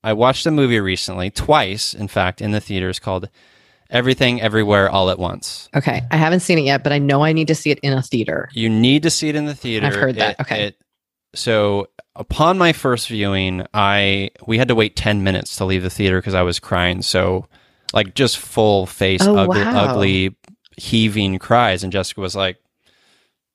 [0.03, 3.29] I watched a movie recently, twice, in fact, in the theaters called
[3.91, 5.69] Everything Everywhere All at Once.
[5.75, 7.93] okay i haven't seen it yet but i know i need to see it in
[7.93, 9.85] a theater You need to see it in the theater.
[9.87, 10.31] I've heard that.
[10.39, 10.63] It- Okay.
[10.67, 10.77] it-
[11.35, 15.89] so upon my first viewing, I we had to wait ten minutes to leave the
[15.89, 17.01] theater because I was crying.
[17.03, 17.47] So
[17.93, 19.85] like just full face, Oh, ugly, wow.
[19.91, 20.35] ugly,
[20.77, 22.57] heaving cries, and Jessica was like,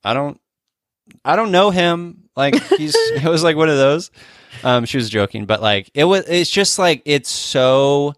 [0.04, 0.40] "I don't,
[1.24, 2.28] I don't know him.
[2.34, 4.10] Like he's." it was like one of those.
[4.64, 6.24] Um, she was joking, but like it was.
[6.26, 8.14] It's just like it's so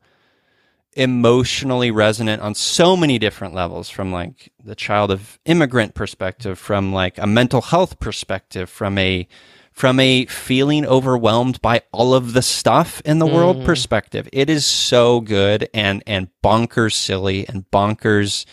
[0.98, 6.92] emotionally resonant on so many different levels from like the child of immigrant perspective from
[6.92, 9.26] like a mental health perspective from a
[9.72, 13.64] from a feeling overwhelmed by all of the stuff in the world Mhm.
[13.64, 18.44] perspective it is so good and and bonkers silly and bonkers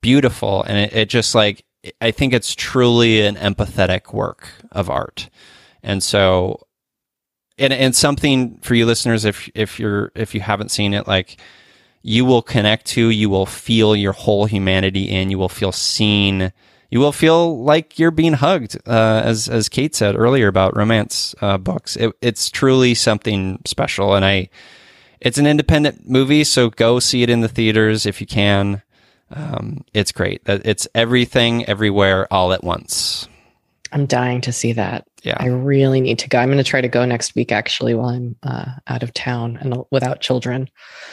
[0.00, 1.64] beautiful and it, it just like
[2.00, 5.30] I think it's truly an empathetic work of art.
[5.82, 6.66] And so
[7.56, 11.40] and and something for you listeners if if you're if you haven't seen it like
[12.02, 16.52] you will connect to, you will feel your whole humanity in, you will feel seen,
[16.90, 21.34] you will feel like you're being hugged, uh, as as Kate said earlier about romance
[21.40, 21.96] uh, books.
[21.96, 24.48] It, it's truly something special, and I,
[25.20, 28.82] it's an independent movie, so go see it in the theaters if you can.
[29.30, 30.40] Um, it's great.
[30.46, 33.28] It's everything, everywhere, all at once.
[33.92, 35.06] I'm dying to see that.
[35.22, 36.38] Yeah, I really need to go.
[36.38, 39.58] I'm going to try to go next week, actually, while I'm uh, out of town
[39.60, 40.70] and without children.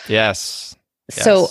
[0.08, 0.74] Yes.
[1.10, 1.47] So.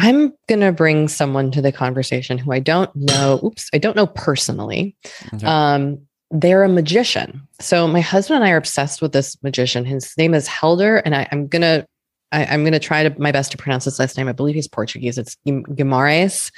[0.00, 3.40] I'm going to bring someone to the conversation who I don't know.
[3.42, 4.96] Oops, I don't know personally.
[5.34, 5.44] Okay.
[5.44, 5.98] Um,
[6.30, 7.46] they're a magician.
[7.60, 9.84] So my husband and I are obsessed with this magician.
[9.84, 11.86] His name is Helder, and I, am gonna
[12.32, 14.28] I, am gonna try to my best to pronounce his last name.
[14.28, 15.16] I believe he's Portuguese.
[15.16, 16.52] It's Guimarães.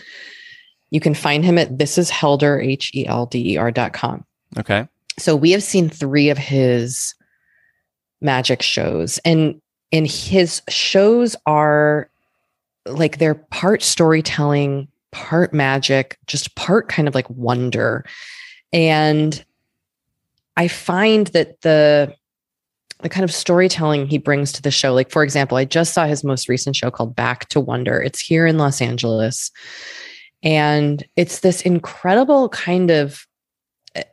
[0.90, 3.92] You can find him at this is Helder H E L D E R dot
[3.92, 4.24] com.
[4.58, 4.88] Okay.
[5.18, 7.14] So we have seen three of his
[8.20, 9.60] magic shows, and
[9.92, 12.09] and his shows are
[12.86, 18.04] like they're part storytelling, part magic, just part kind of like wonder.
[18.72, 19.44] And
[20.56, 22.14] I find that the
[23.02, 26.06] the kind of storytelling he brings to the show, like for example, I just saw
[26.06, 28.02] his most recent show called Back to Wonder.
[28.02, 29.50] It's here in Los Angeles.
[30.42, 33.26] And it's this incredible kind of
[33.94, 34.04] eh,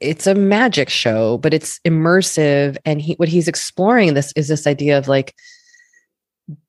[0.00, 2.76] it's a magic show, but it's immersive.
[2.84, 5.34] And he what he's exploring this is this idea of like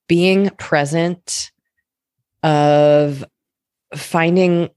[0.08, 1.52] being present,
[2.44, 3.24] of
[3.96, 4.70] finding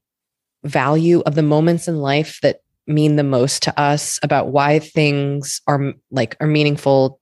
[0.63, 5.61] value of the moments in life that mean the most to us about why things
[5.67, 7.19] are like are meaningful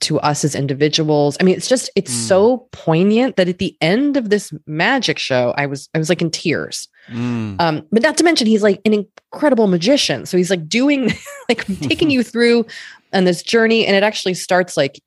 [0.00, 1.36] to us as individuals.
[1.40, 2.28] I mean, it's just it's mm.
[2.28, 6.22] so poignant that at the end of this magic show, I was I was like
[6.22, 6.88] in tears.
[7.08, 7.60] Mm.
[7.60, 10.26] Um, but not to mention he's like an incredible magician.
[10.26, 11.12] So he's like doing
[11.48, 12.66] like taking you through
[13.12, 15.02] on this journey, and it actually starts like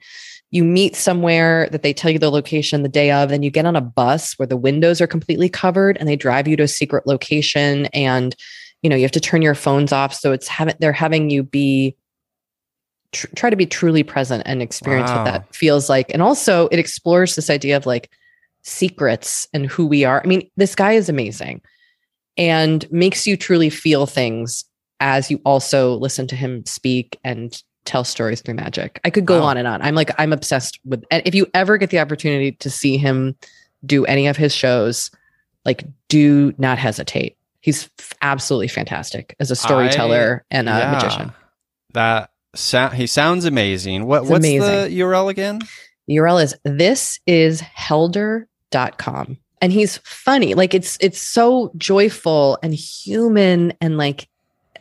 [0.52, 3.66] you meet somewhere that they tell you the location the day of, then you get
[3.66, 6.68] on a bus where the windows are completely covered and they drive you to a
[6.68, 8.36] secret location and
[8.82, 10.14] you know you have to turn your phones off.
[10.14, 11.95] So it's having they're having you be
[13.14, 15.18] tr- try to be truly present and experience wow.
[15.18, 16.12] what that feels like.
[16.12, 18.12] And also it explores this idea of like
[18.64, 20.22] secrets and who we are.
[20.22, 21.62] I mean this guy is amazing
[22.36, 24.66] and makes you truly feel things
[24.99, 28.99] as you also listen to him speak and tell stories through magic.
[29.03, 29.47] I could go wow.
[29.47, 29.82] on and on.
[29.82, 33.36] I'm like, I'm obsessed with, and if you ever get the opportunity to see him
[33.86, 35.11] do any of his shows,
[35.65, 37.38] like, do not hesitate.
[37.61, 41.34] He's f- absolutely fantastic as a storyteller I, and a yeah, magician.
[41.93, 44.05] That sound, he sounds amazing.
[44.05, 44.61] What, what's amazing.
[44.61, 45.61] the URL again?
[46.07, 49.38] The URL is this is helder.com.
[49.61, 50.55] And he's funny.
[50.55, 54.27] Like it's it's so joyful and human and like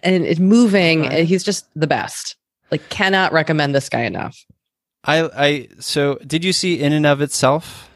[0.03, 1.05] and it's moving.
[1.05, 1.24] Okay.
[1.24, 2.36] He's just the best.
[2.71, 4.45] Like, cannot recommend this guy enough.
[5.05, 7.91] I, I, so did you see In and of Itself?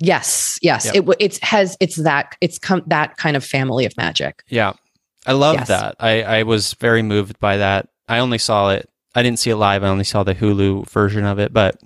[0.00, 0.86] Yes, yes.
[0.86, 0.94] Yep.
[0.94, 4.42] It it's has it's that it's come that kind of family of magic.
[4.48, 4.72] Yeah,
[5.26, 5.68] I love yes.
[5.68, 5.94] that.
[6.00, 7.88] I I was very moved by that.
[8.08, 8.88] I only saw it.
[9.14, 9.84] I didn't see it live.
[9.84, 11.52] I only saw the Hulu version of it.
[11.52, 11.80] But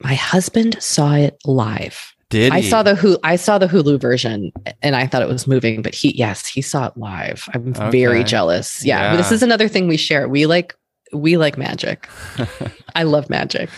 [0.00, 2.12] my husband saw it live.
[2.30, 2.58] Did he?
[2.58, 4.52] I saw the Hulu, I saw the Hulu version
[4.82, 7.48] and I thought it was moving, but he yes, he saw it live.
[7.54, 7.90] I'm okay.
[7.90, 8.84] very jealous.
[8.84, 9.16] Yeah, yeah.
[9.16, 10.28] this is another thing we share.
[10.28, 10.74] We like
[11.12, 12.08] we like magic.
[12.94, 13.70] I love magic.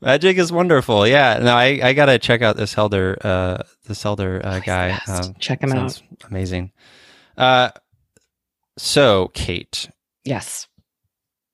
[0.00, 1.06] Magic is wonderful.
[1.06, 1.38] Yeah.
[1.42, 4.98] No, I, I gotta check out this Helder, uh, this Helder uh, oh, guy.
[5.08, 6.00] Um, check him out.
[6.28, 6.72] Amazing.
[7.36, 7.70] Uh,
[8.76, 9.88] so Kate.
[10.24, 10.68] Yes.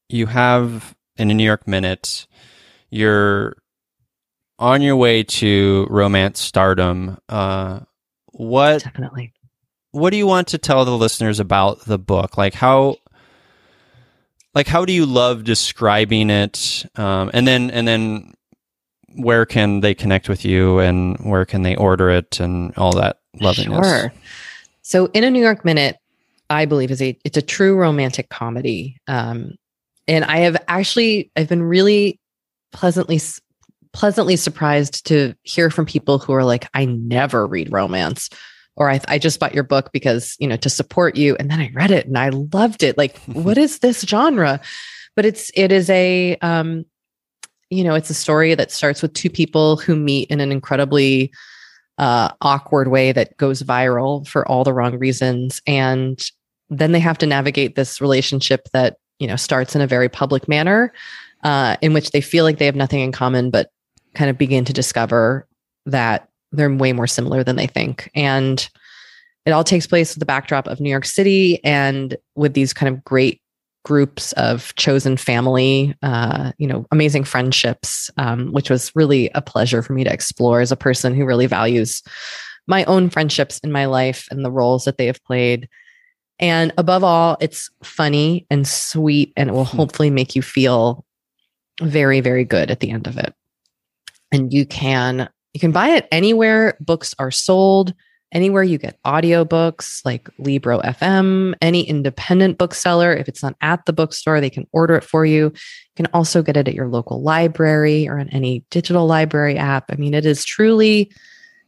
[0.08, 2.26] You have in a New York Minute.
[2.90, 3.56] You're
[4.58, 7.18] on your way to romance stardom.
[7.28, 7.80] Uh,
[8.26, 9.32] what definitely?
[9.92, 12.38] What do you want to tell the listeners about the book?
[12.38, 12.96] Like how
[14.54, 16.86] like how do you love describing it?
[16.96, 18.34] Um, and then and then
[19.16, 23.18] where can they connect with you and where can they order it and all that
[23.40, 23.84] lovingness?
[23.84, 24.12] Sure.
[24.82, 25.96] So in a new york minute
[26.50, 28.96] i believe is a it's a true romantic comedy.
[29.08, 29.56] Um,
[30.08, 32.20] and i have actually i've been really
[32.72, 33.20] pleasantly
[33.92, 38.28] pleasantly surprised to hear from people who are like i never read romance
[38.76, 41.36] or I, I just bought your book because you know to support you.
[41.36, 42.98] And then i read it and i loved it.
[42.98, 44.60] Like what is this genre?
[45.16, 46.84] But it's it is a um
[47.70, 51.32] you know it's a story that starts with two people who meet in an incredibly
[51.98, 55.60] uh, awkward way that goes viral for all the wrong reasons.
[55.66, 56.20] And
[56.70, 60.48] then they have to navigate this relationship that you know starts in a very public
[60.48, 60.92] manner
[61.44, 63.70] uh, in which they feel like they have nothing in common but
[64.14, 65.46] kind of begin to discover
[65.86, 68.10] that they're way more similar than they think.
[68.14, 68.68] And
[69.44, 72.94] it all takes place with the backdrop of New York City and with these kind
[72.94, 73.40] of great
[73.84, 79.82] groups of chosen family, uh, you know, amazing friendships, um, which was really a pleasure
[79.82, 82.02] for me to explore as a person who really values
[82.68, 85.68] my own friendships in my life and the roles that they have played.
[86.38, 89.76] And above all, it's funny and sweet, and it will Hmm.
[89.78, 91.04] hopefully make you feel
[91.80, 93.34] very, very good at the end of it.
[94.30, 97.94] And you can you can buy it anywhere books are sold
[98.32, 103.14] anywhere you get audiobooks like Libro FM, any independent bookseller.
[103.14, 105.44] If it's not at the bookstore, they can order it for you.
[105.44, 105.52] You
[105.96, 109.84] can also get it at your local library or on any digital library app.
[109.90, 111.12] I mean, it is truly,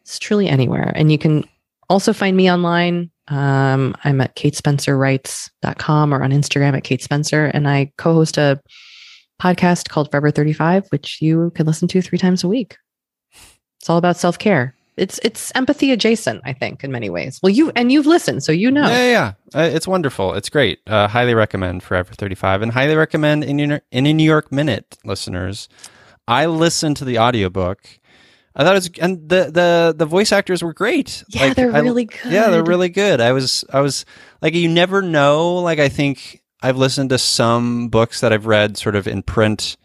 [0.01, 0.93] it's truly anywhere.
[0.95, 1.45] And you can
[1.89, 3.11] also find me online.
[3.29, 7.47] Um, I'm at katespencerwrites.com or on Instagram at Kate Spencer.
[7.47, 8.61] And I co-host a
[9.41, 12.77] podcast called Forever 35, which you can listen to three times a week.
[13.85, 17.71] It's all about self-care it's it's empathy adjacent i think in many ways well you
[17.77, 19.11] and you've listened so you know Yeah, yeah,
[19.53, 19.61] yeah.
[19.61, 20.33] Uh, it's wonderful.
[20.33, 20.79] It's great.
[20.87, 24.97] Uh, highly recommend Forever 35 and highly recommend in, Your- in a New York Minute
[25.05, 25.69] listeners.
[26.27, 27.81] I listened to the audiobook.
[28.57, 31.23] I thought it was, and the, the, the voice actors were great.
[31.29, 33.21] yeah they're I- really good Yeah, they're really good.
[33.21, 34.07] I was, I was
[34.41, 35.57] like, you never know.
[35.57, 39.77] Like, I think I've listened to some books that I've read sort of in print,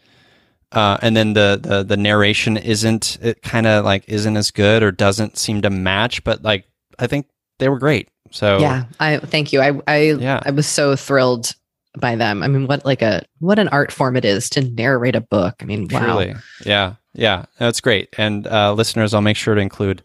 [0.72, 4.82] uh, and then the, the, the narration isn't, it kind of like isn't as good
[4.82, 6.64] or doesn't seem to match, but like,
[6.98, 7.26] I think
[7.58, 8.08] they were great.
[8.32, 10.38] So, yeah i thank you i i Yeah.
[10.44, 11.52] i was so thrilled
[11.98, 15.16] by them i mean what like a what an art form it is to narrate
[15.16, 16.34] a book i mean wow Truly.
[16.64, 16.94] Yeah.
[17.12, 17.46] Yeah.
[17.58, 18.08] That's great.
[18.16, 20.02] And uh, listeners, I'll make sure to include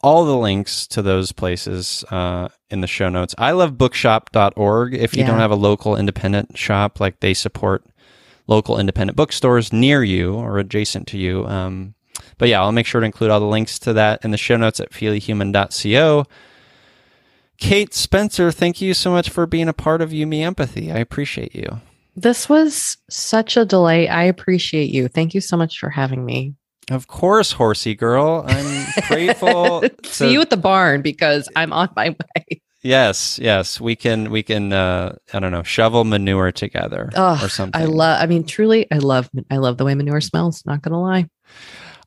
[0.00, 3.34] all the links to those places uh, in the show notes.
[3.36, 4.94] I love bookshop.org.
[4.94, 5.26] If you Yeah.
[5.26, 7.84] don't have a local independent shop, like they support
[8.46, 11.46] local independent bookstores near you or adjacent to you.
[11.46, 11.94] Um,
[12.38, 14.56] but yeah, I'll make sure to include all the links to that in the show
[14.56, 16.24] notes at feelyhuman.co.
[17.58, 20.90] Kate Spencer, thank you so much for being a part of You Me Empathy.
[20.90, 21.80] I appreciate you.
[22.16, 26.54] this was such a delight i appreciate you thank you so much for having me
[26.90, 28.44] Of course, horsey girl.
[28.46, 29.82] I'm grateful.
[30.04, 34.30] see to- you at the barn because i'm on my way Yes, yes, we can.
[34.30, 34.72] We can.
[34.72, 35.62] Uh, I don't know.
[35.62, 37.80] Shovel manure together oh or something.
[37.80, 41.00] i love i mean truly i love i love the way manure smells not gonna
[41.00, 41.28] lie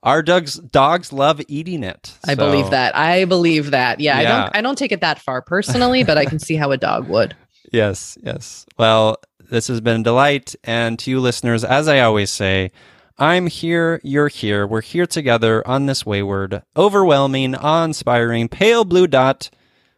[0.03, 0.55] Our dogs.
[0.59, 2.13] Dogs love eating it.
[2.27, 2.95] I believe that.
[2.95, 3.99] I believe that.
[3.99, 6.71] Yeah, I don't I don't take it that far personally, but I can see how
[6.71, 7.35] a dog would.
[7.71, 8.65] Yes, yes.
[8.77, 9.17] Well,
[9.49, 12.71] this has been a delight, and to you listeners, as I always say,
[13.17, 13.99] I'm here.
[14.03, 14.67] You're here.
[14.67, 19.49] We're here together on this wayward, overwhelming, awe-inspiring, pale blue dot.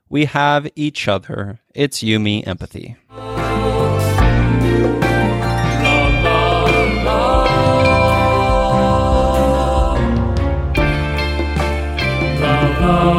[0.09, 1.59] We have each other.
[1.73, 2.95] It's you, me, empathy.
[12.87, 13.16] la